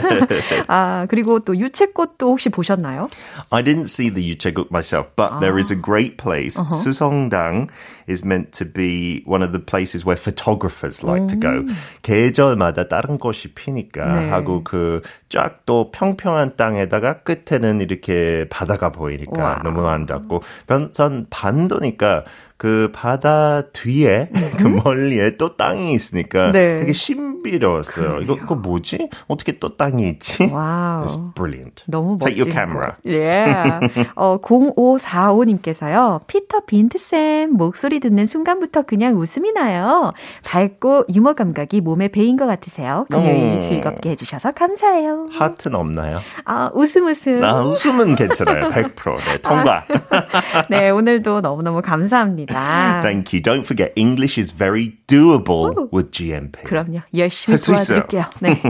아, 0.68 1.07
그리고 1.09 1.40
또 1.40 1.57
유채꽃도 1.57 2.29
혹시 2.29 2.51
보셨나요? 2.51 3.09
I 3.51 3.62
didn't 3.62 3.88
see 3.88 4.11
the 4.11 4.22
유채꽃 4.22 4.70
myself, 4.70 5.09
but 5.16 5.33
아. 5.33 5.40
there 5.40 5.59
is 5.59 5.70
a 5.70 5.77
great 5.77 6.18
place. 6.18 6.59
Uh-huh. 6.59 6.68
수성당 6.68 7.68
is 8.07 8.25
meant 8.25 8.53
to 8.53 8.66
be 8.66 9.22
one 9.25 9.42
of 9.42 9.53
the 9.53 9.59
places 9.61 10.05
where 10.05 10.16
photographers 10.16 11.03
like 11.03 11.22
음. 11.22 11.29
to 11.29 11.37
go. 11.37 11.64
계절마다 12.03 12.88
다른 12.88 13.18
꽃이 13.18 13.55
피니까 13.55 14.05
네. 14.05 14.29
하고 14.29 14.62
그 14.62 15.01
쫙 15.33 15.64
또 15.64 15.90
평평한 15.90 16.57
땅에다가 16.57 17.22
끝에는 17.22 17.81
이렇게 17.81 18.46
바다가 18.51 18.90
보이니까 18.92 19.42
와. 19.42 19.61
너무 19.64 19.87
아름답고 19.87 20.42
변산 20.66 21.27
반도니까 21.31 22.25
그 22.58 22.89
바다 22.91 23.62
뒤에 23.72 24.30
그 24.58 24.63
멀리에 24.63 25.38
또 25.38 25.56
땅이 25.56 25.93
있으니까 25.93 26.52
네. 26.52 26.80
되게 26.80 26.91
신비로웠어요. 26.91 28.22
이거 28.22 28.34
이거 28.34 28.56
뭐지? 28.56 29.10
어떻게 29.28 29.60
또 29.60 29.78
땅이 29.78 30.10
있지? 30.10 30.46
Wow. 30.52 31.06
It's 31.06 31.36
brilliant. 31.36 31.84
너무 31.88 32.17
멋진. 32.20 32.34
Take 32.34 32.41
your 32.41 32.52
camera. 32.52 32.93
예. 33.06 33.46
Yeah. 33.46 34.12
어 34.15 34.39
0545님께서요. 34.41 36.22
피터 36.26 36.62
빈트 36.65 36.98
쌤 36.98 37.54
목소리 37.54 38.00
듣는 38.00 38.26
순간부터 38.26 38.82
그냥 38.84 39.17
웃음이 39.20 39.52
나요. 39.52 40.13
밝고 40.43 41.06
유머 41.13 41.34
감각이 41.34 41.82
몸에 41.82 42.08
배인 42.08 42.38
것 42.38 42.48
같으세요. 42.48 43.06
금요일 43.12 43.58
오. 43.58 43.60
즐겁게 43.60 44.12
해주셔서 44.12 44.54
감사해요. 44.54 45.30
하트는 45.32 45.78
없나요? 45.78 46.20
아 46.46 46.72
웃음 46.74 47.06
웃음. 47.06 47.39
나 47.41 47.63
웃음은 47.63 48.15
괜찮아요. 48.15 48.70
100% 48.70 49.17
네, 49.26 49.38
통과. 49.43 49.86
네 50.72 50.89
오늘도 50.89 51.41
너무너무 51.41 51.84
감사합니다. 51.84 52.46
감사합니다. 52.55 53.01
Thank 53.01 53.33
you. 53.33 53.41
Don't 53.41 53.63
forget, 53.65 53.91
English 53.95 54.39
is 54.39 54.51
very 54.55 54.97
doable 55.07 55.75
오. 55.77 55.89
with 55.93 56.12
GMP. 56.12 56.63
그럼요. 56.63 57.01
열심히 57.15 57.57
도와드릴게요. 57.57 58.23
네. 58.41 58.62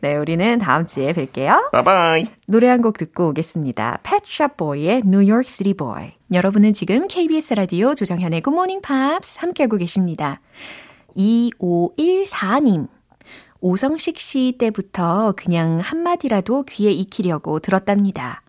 네, 0.00 0.16
우리는 0.16 0.58
다음 0.58 0.86
주에 0.86 1.12
뵐게요. 1.12 1.70
Bye 1.72 1.84
bye. 1.84 2.26
노래 2.48 2.68
한 2.68 2.82
곡 2.82 2.98
듣고 2.98 3.28
오겠습니다. 3.28 3.98
Pet 4.02 4.22
Shop 4.26 4.56
Boy의 4.56 5.02
New 5.04 5.28
York 5.28 5.48
City 5.48 5.74
Boy. 5.74 6.12
여러분은 6.32 6.72
지금 6.74 7.06
KBS 7.08 7.54
라디오 7.54 7.94
조정현의 7.94 8.42
Good 8.42 8.54
Morning 8.54 8.82
Pops 8.86 9.38
함께하고 9.40 9.76
계십니다. 9.76 10.40
2514님. 11.16 12.88
오성식 13.60 14.18
씨 14.18 14.54
때부터 14.58 15.32
그냥 15.36 15.78
한마디라도 15.80 16.64
귀에 16.64 16.90
익히려고 16.90 17.58
들었답니다. 17.58 18.42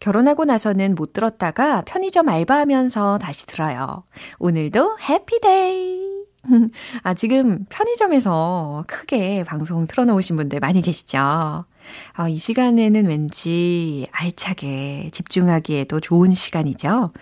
결혼하고 0.00 0.44
나서는 0.44 0.94
못 0.94 1.12
들었다가 1.12 1.82
편의점 1.82 2.28
알바하면서 2.28 3.18
다시 3.18 3.46
들어요. 3.46 4.04
오늘도 4.38 4.98
해피데이! 4.98 6.04
아, 7.02 7.14
지금 7.14 7.64
편의점에서 7.68 8.84
크게 8.86 9.44
방송 9.44 9.86
틀어놓으신 9.86 10.36
분들 10.36 10.60
많이 10.60 10.82
계시죠? 10.82 11.18
아, 11.18 12.28
이 12.28 12.38
시간에는 12.38 13.06
왠지 13.06 14.06
알차게 14.12 15.10
집중하기에도 15.12 16.00
좋은 16.00 16.34
시간이죠? 16.34 17.12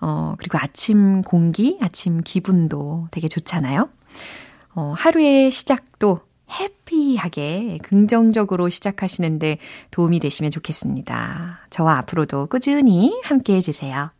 어, 0.00 0.34
그리고 0.38 0.58
아침 0.58 1.22
공기, 1.22 1.78
아침 1.80 2.20
기분도 2.22 3.08
되게 3.10 3.28
좋잖아요? 3.28 3.88
어, 4.74 4.92
하루의 4.96 5.50
시작도 5.50 6.20
해피하게 6.60 7.78
긍정적으로 7.82 8.68
시작하시는데 8.68 9.58
도움이 9.90 10.20
되시면 10.20 10.50
좋겠습니다. 10.50 11.66
저와 11.70 11.98
앞으로도 11.98 12.46
꾸준히 12.46 13.20
함께 13.24 13.54
해주세요. 13.56 14.12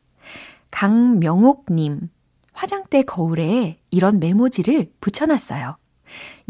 강명옥님, 0.70 2.09
화장대 2.53 3.03
거울에 3.03 3.79
이런 3.90 4.18
메모지를 4.18 4.90
붙여놨어요. 5.01 5.77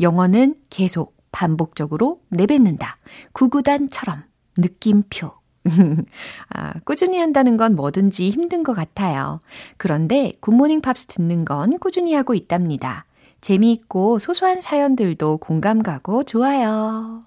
영어는 0.01 0.57
계속 0.71 1.17
반복적으로 1.33 2.21
내뱉는다. 2.31 2.99
구구단처럼 3.33 4.23
느낌표. 4.57 5.33
아, 6.51 6.75
꾸준히 6.85 7.19
한다는 7.19 7.57
건 7.57 7.75
뭐든지 7.75 8.31
힘든 8.31 8.63
것 8.63 8.75
같아요. 8.75 9.41
그런데 9.77 10.33
굿모닝 10.41 10.81
팝스 10.81 11.07
듣는 11.07 11.45
건 11.45 11.79
꾸준히 11.79 12.15
하고 12.15 12.35
있답니다. 12.35 13.07
재미있고 13.45 14.19
소소한 14.19 14.63
사연들도 14.63 15.37
공감 15.37 15.83
가고 15.83 16.23
좋아요. 16.23 17.23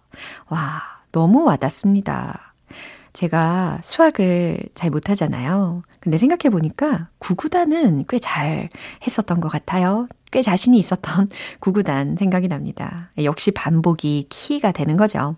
와, 0.50 0.82
너무 1.12 1.44
와닿습니다. 1.44 2.56
제가 3.14 3.80
수학을 3.84 4.58
잘 4.74 4.90
못하잖아요. 4.90 5.84
근데 6.00 6.18
생각해보니까 6.18 7.10
구구단은 7.20 8.06
꽤 8.10 8.18
잘 8.18 8.70
했었던 9.06 9.40
것 9.40 9.48
같아요. 9.50 10.08
꽤 10.32 10.42
자신이 10.42 10.80
있었던 10.80 11.30
구구단 11.62 12.16
생각이 12.18 12.48
납니다. 12.48 13.12
역시 13.24 13.52
반복이 13.52 14.26
키가 14.30 14.72
되는 14.72 14.98
거죠. 14.98 15.36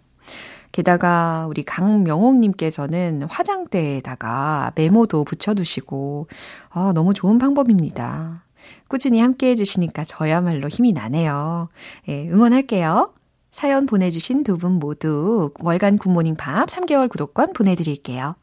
게다가 0.71 1.45
우리 1.49 1.63
강명옥님께서는 1.63 3.23
화장대에다가 3.23 4.71
메모도 4.75 5.25
붙여두시고, 5.25 6.27
아, 6.69 6.93
너무 6.95 7.13
좋은 7.13 7.37
방법입니다. 7.37 8.43
꾸준히 8.87 9.19
함께 9.19 9.49
해주시니까 9.51 10.03
저야말로 10.03 10.67
힘이 10.67 10.91
나네요. 10.93 11.69
예, 12.07 12.27
응원할게요. 12.29 13.13
사연 13.51 13.85
보내주신 13.85 14.43
두 14.43 14.57
분 14.57 14.73
모두 14.73 15.51
월간 15.59 15.97
굿모닝 15.97 16.35
팝 16.35 16.67
3개월 16.69 17.09
구독권 17.09 17.53
보내드릴게요. 17.53 18.35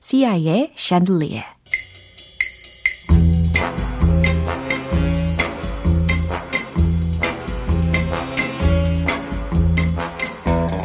CI의 0.00 0.72
Chandelier. 0.76 1.44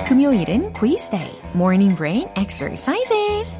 금요일은 0.07 0.73
quiz 0.73 1.09
day, 1.09 1.31
morning 1.53 1.95
brain 1.95 2.27
exercises. 2.37 3.59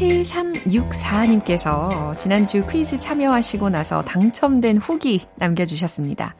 7364님께서 0.00 2.18
지난주 2.18 2.66
퀴즈 2.66 2.98
참여하시고 2.98 3.68
나서 3.68 4.02
당첨된 4.02 4.78
후기 4.78 5.26
남겨주셨습니다. 5.36 6.34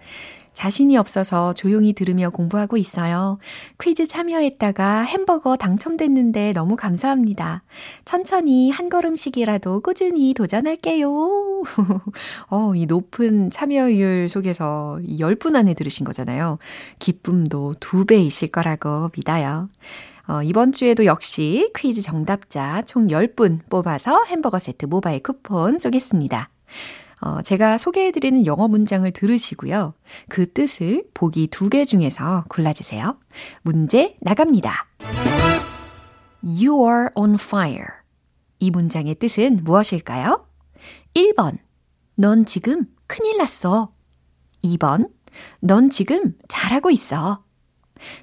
자신이 0.52 0.96
없어서 0.96 1.52
조용히 1.52 1.92
들으며 1.92 2.30
공부하고 2.30 2.76
있어요. 2.76 3.38
퀴즈 3.80 4.06
참여했다가 4.06 5.02
햄버거 5.02 5.56
당첨됐는데 5.56 6.52
너무 6.54 6.76
감사합니다. 6.76 7.62
천천히 8.04 8.70
한 8.70 8.88
걸음씩이라도 8.88 9.80
꾸준히 9.80 10.34
도전할게요. 10.34 11.62
어, 12.50 12.72
이 12.74 12.86
높은 12.86 13.50
참여율 13.50 14.28
속에서 14.28 14.98
10분 15.02 15.54
안에 15.54 15.74
들으신 15.74 16.04
거잖아요. 16.04 16.58
기쁨도 16.98 17.76
두 17.78 18.04
배이실 18.04 18.50
거라고 18.50 19.10
믿어요. 19.16 19.68
어, 20.30 20.44
이번 20.44 20.70
주에도 20.70 21.06
역시 21.06 21.68
퀴즈 21.76 22.02
정답자 22.02 22.82
총 22.82 23.08
10분 23.08 23.68
뽑아서 23.68 24.22
햄버거 24.28 24.60
세트 24.60 24.86
모바일 24.86 25.24
쿠폰 25.24 25.76
쏘겠습니다. 25.80 26.50
어, 27.20 27.42
제가 27.42 27.78
소개해드리는 27.78 28.46
영어 28.46 28.68
문장을 28.68 29.10
들으시고요. 29.10 29.92
그 30.28 30.52
뜻을 30.52 31.02
보기 31.14 31.48
두 31.48 31.68
개 31.68 31.84
중에서 31.84 32.44
골라주세요. 32.48 33.16
문제 33.62 34.16
나갑니다. 34.20 34.86
You 36.44 36.80
are 36.86 37.08
on 37.16 37.34
fire. 37.34 37.88
이 38.60 38.70
문장의 38.70 39.16
뜻은 39.16 39.64
무엇일까요? 39.64 40.46
1번. 41.14 41.58
넌 42.14 42.46
지금 42.46 42.86
큰일 43.08 43.36
났어. 43.38 43.92
2번. 44.62 45.10
넌 45.58 45.90
지금 45.90 46.34
잘하고 46.46 46.92
있어. 46.92 47.42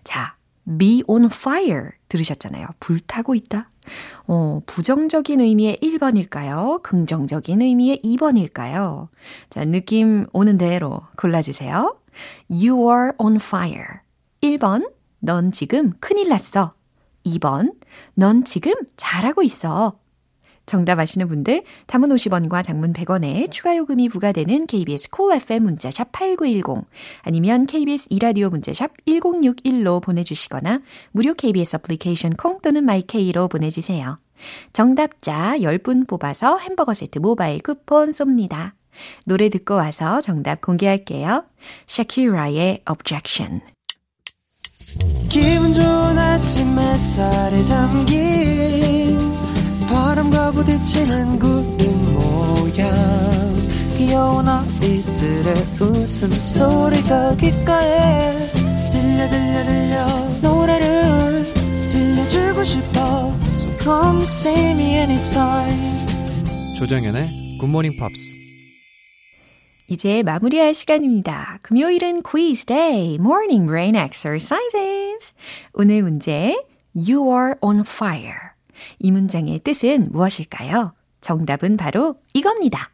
자, 0.05 0.36
be 0.77 1.03
on 1.07 1.25
fire 1.25 1.91
들으셨잖아요. 2.09 2.67
불타고 2.79 3.35
있다. 3.35 3.69
어, 4.27 4.61
부정적인 4.65 5.39
의미의 5.39 5.79
1번일까요? 5.81 6.81
긍정적인 6.83 7.61
의미의 7.61 8.01
2번일까요? 8.03 9.07
자, 9.49 9.65
느낌 9.65 10.27
오는 10.33 10.57
대로 10.57 11.01
골라주세요. 11.17 11.97
You 12.49 12.89
are 12.89 13.11
on 13.17 13.35
fire. 13.35 14.01
1번, 14.41 14.91
넌 15.19 15.51
지금 15.51 15.93
큰일 15.99 16.29
났어. 16.29 16.73
2번, 17.25 17.73
넌 18.13 18.43
지금 18.43 18.73
잘하고 18.95 19.43
있어. 19.43 19.99
정답 20.67 20.99
아시는 20.99 21.27
분들 21.27 21.63
담은 21.87 22.09
50원과 22.09 22.63
장문 22.63 22.93
100원에 22.93 23.49
추가 23.49 23.75
요금이 23.75 24.09
부과되는 24.09 24.67
KBS 24.67 25.09
콜 25.09 25.29
cool 25.31 25.41
FM 25.41 25.63
문자샵 25.63 26.11
8910 26.11 26.85
아니면 27.23 27.65
KBS 27.65 28.07
이라디오 28.11 28.49
문자샵 28.49 28.91
1061로 29.07 30.03
보내주시거나 30.03 30.81
무료 31.11 31.33
KBS 31.33 31.77
애플리케이션 31.77 32.35
콩 32.35 32.59
또는 32.61 32.83
마이케이로 32.83 33.47
보내주세요. 33.47 34.19
정답자 34.73 35.55
10분 35.57 36.07
뽑아서 36.07 36.57
햄버거 36.57 36.93
세트 36.93 37.17
모바일 37.19 37.59
쿠폰 37.61 38.11
쏩니다. 38.11 38.73
노래 39.25 39.49
듣고 39.49 39.75
와서 39.75 40.21
정답 40.21 40.61
공개할게요. 40.61 41.45
샤키라의 41.87 42.83
Objection 42.89 43.61
기분 45.29 45.73
좋은 45.73 46.17
아침 46.17 46.79
햇살에 46.79 47.63
담긴 47.65 48.96
바람과 49.87 50.51
부딪히는 50.51 51.39
구름 51.39 52.13
모양 52.13 52.93
귀여운 53.97 54.47
아이들의 54.47 55.55
웃음소리가 55.79 57.35
귓가에 57.35 58.31
들려 58.91 59.29
들려 59.29 59.65
들려 59.65 60.05
노래를 60.41 61.43
들려주고 61.89 62.63
싶어 62.63 63.33
So 63.57 63.77
come 63.79 64.21
see 64.23 64.71
me 64.71 64.95
anytime 64.95 66.75
조정연의 66.77 67.57
굿모닝 67.59 67.91
팝스 67.99 68.37
이제 69.89 70.21
마무리할 70.21 70.73
시간입니다. 70.73 71.59
금요일은 71.61 72.21
quiz 72.21 72.65
day, 72.65 73.15
morning 73.15 73.65
brain 73.65 73.95
exercises. 73.95 75.33
오늘 75.73 76.03
문제, 76.03 76.57
you 76.93 77.31
are 77.31 77.55
on 77.61 77.79
fire. 77.87 78.46
이 78.99 79.11
문장의 79.11 79.59
뜻은 79.59 80.09
무엇일까요? 80.11 80.93
정답은 81.21 81.77
바로 81.77 82.15
이겁니다. 82.33 82.91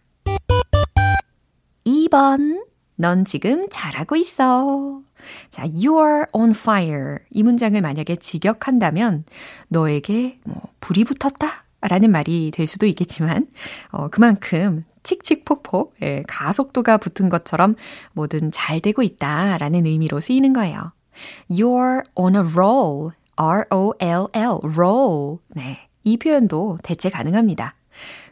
2번. 1.85 2.63
넌 2.95 3.25
지금 3.25 3.67
잘하고 3.69 4.15
있어. 4.17 5.01
자, 5.49 5.63
you 5.63 5.97
are 5.97 6.25
on 6.31 6.51
fire. 6.51 7.17
이 7.31 7.43
문장을 7.43 7.79
만약에 7.81 8.15
직역한다면 8.15 9.25
너에게 9.67 10.39
뭐 10.45 10.61
불이 10.79 11.03
붙었다 11.05 11.65
라는 11.81 12.11
말이 12.11 12.51
될 12.53 12.67
수도 12.67 12.85
있겠지만 12.85 13.47
어, 13.89 14.09
그만큼 14.09 14.83
칙칙폭폭 15.03 15.95
예, 16.01 16.23
가속도가 16.27 16.97
붙은 16.97 17.29
것처럼 17.29 17.75
뭐든 18.13 18.51
잘 18.51 18.79
되고 18.79 19.01
있다라는 19.01 19.85
의미로 19.85 20.19
쓰이는 20.19 20.53
거예요. 20.53 20.93
You're 21.49 22.03
on 22.15 22.35
a 22.35 22.41
roll. 22.41 23.11
R-O-L-L, 23.35 24.59
roll. 24.63 25.39
네. 25.49 25.89
이 26.03 26.17
표현도 26.17 26.79
대체 26.83 27.09
가능합니다. 27.09 27.75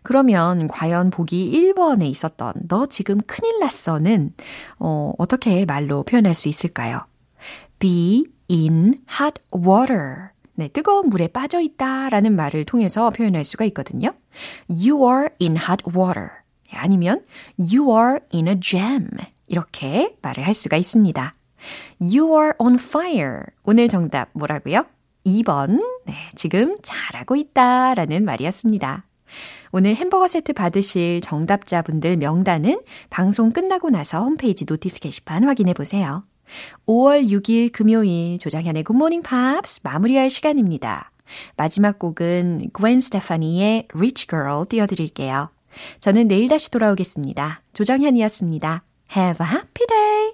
그러면 0.03 0.67
과연 0.67 1.11
보기 1.11 1.51
1번에 1.51 2.05
있었던 2.05 2.53
너 2.67 2.85
지금 2.87 3.19
큰일 3.27 3.59
났어는 3.59 4.33
어, 4.79 5.13
어떻게 5.17 5.65
말로 5.65 6.03
표현할 6.03 6.33
수 6.33 6.49
있을까요? 6.49 7.05
be 7.79 8.25
in 8.49 9.01
hot 9.19 9.41
water. 9.53 10.29
네, 10.55 10.67
뜨거운 10.67 11.09
물에 11.09 11.27
빠져 11.27 11.59
있다 11.59 12.09
라는 12.09 12.35
말을 12.35 12.65
통해서 12.65 13.09
표현할 13.09 13.43
수가 13.43 13.65
있거든요. 13.65 14.13
You 14.69 15.07
are 15.07 15.29
in 15.39 15.57
hot 15.57 15.83
water. 15.95 16.29
아니면 16.71 17.23
You 17.57 17.91
are 17.91 18.19
in 18.33 18.47
a 18.47 18.59
jam. 18.59 19.09
이렇게 19.47 20.15
말을 20.21 20.45
할 20.45 20.53
수가 20.53 20.77
있습니다. 20.77 21.33
You 21.99 22.33
are 22.33 22.53
on 22.59 22.75
fire. 22.75 23.41
오늘 23.63 23.87
정답 23.87 24.29
뭐라고요? 24.33 24.85
2번. 25.25 25.83
네, 26.05 26.13
지금 26.35 26.77
잘하고 26.81 27.35
있다 27.35 27.93
라는 27.93 28.25
말이었습니다. 28.25 29.05
오늘 29.71 29.95
햄버거 29.95 30.27
세트 30.27 30.53
받으실 30.53 31.21
정답자분들 31.21 32.17
명단은 32.17 32.81
방송 33.09 33.51
끝나고 33.51 33.89
나서 33.89 34.21
홈페이지 34.21 34.65
notice 34.65 34.99
게시판 34.99 35.45
확인해 35.45 35.73
보세요. 35.73 36.23
5월 36.85 37.29
6일 37.29 37.71
금요일 37.71 38.37
조정현의 38.39 38.83
굿모닝 38.83 39.21
팝스 39.21 39.79
마무리할 39.83 40.29
시간입니다. 40.29 41.11
마지막 41.55 41.97
곡은 41.97 42.71
Gwen 42.77 42.97
Stefani의 42.97 43.87
Rich 43.93 44.27
Girl 44.27 44.65
띄워드릴게요. 44.67 45.49
저는 46.01 46.27
내일 46.27 46.49
다시 46.49 46.69
돌아오겠습니다. 46.71 47.61
조정현이었습니다. 47.71 48.83
Have 49.15 49.45
a 49.45 49.51
happy 49.53 49.87
day! 49.87 50.30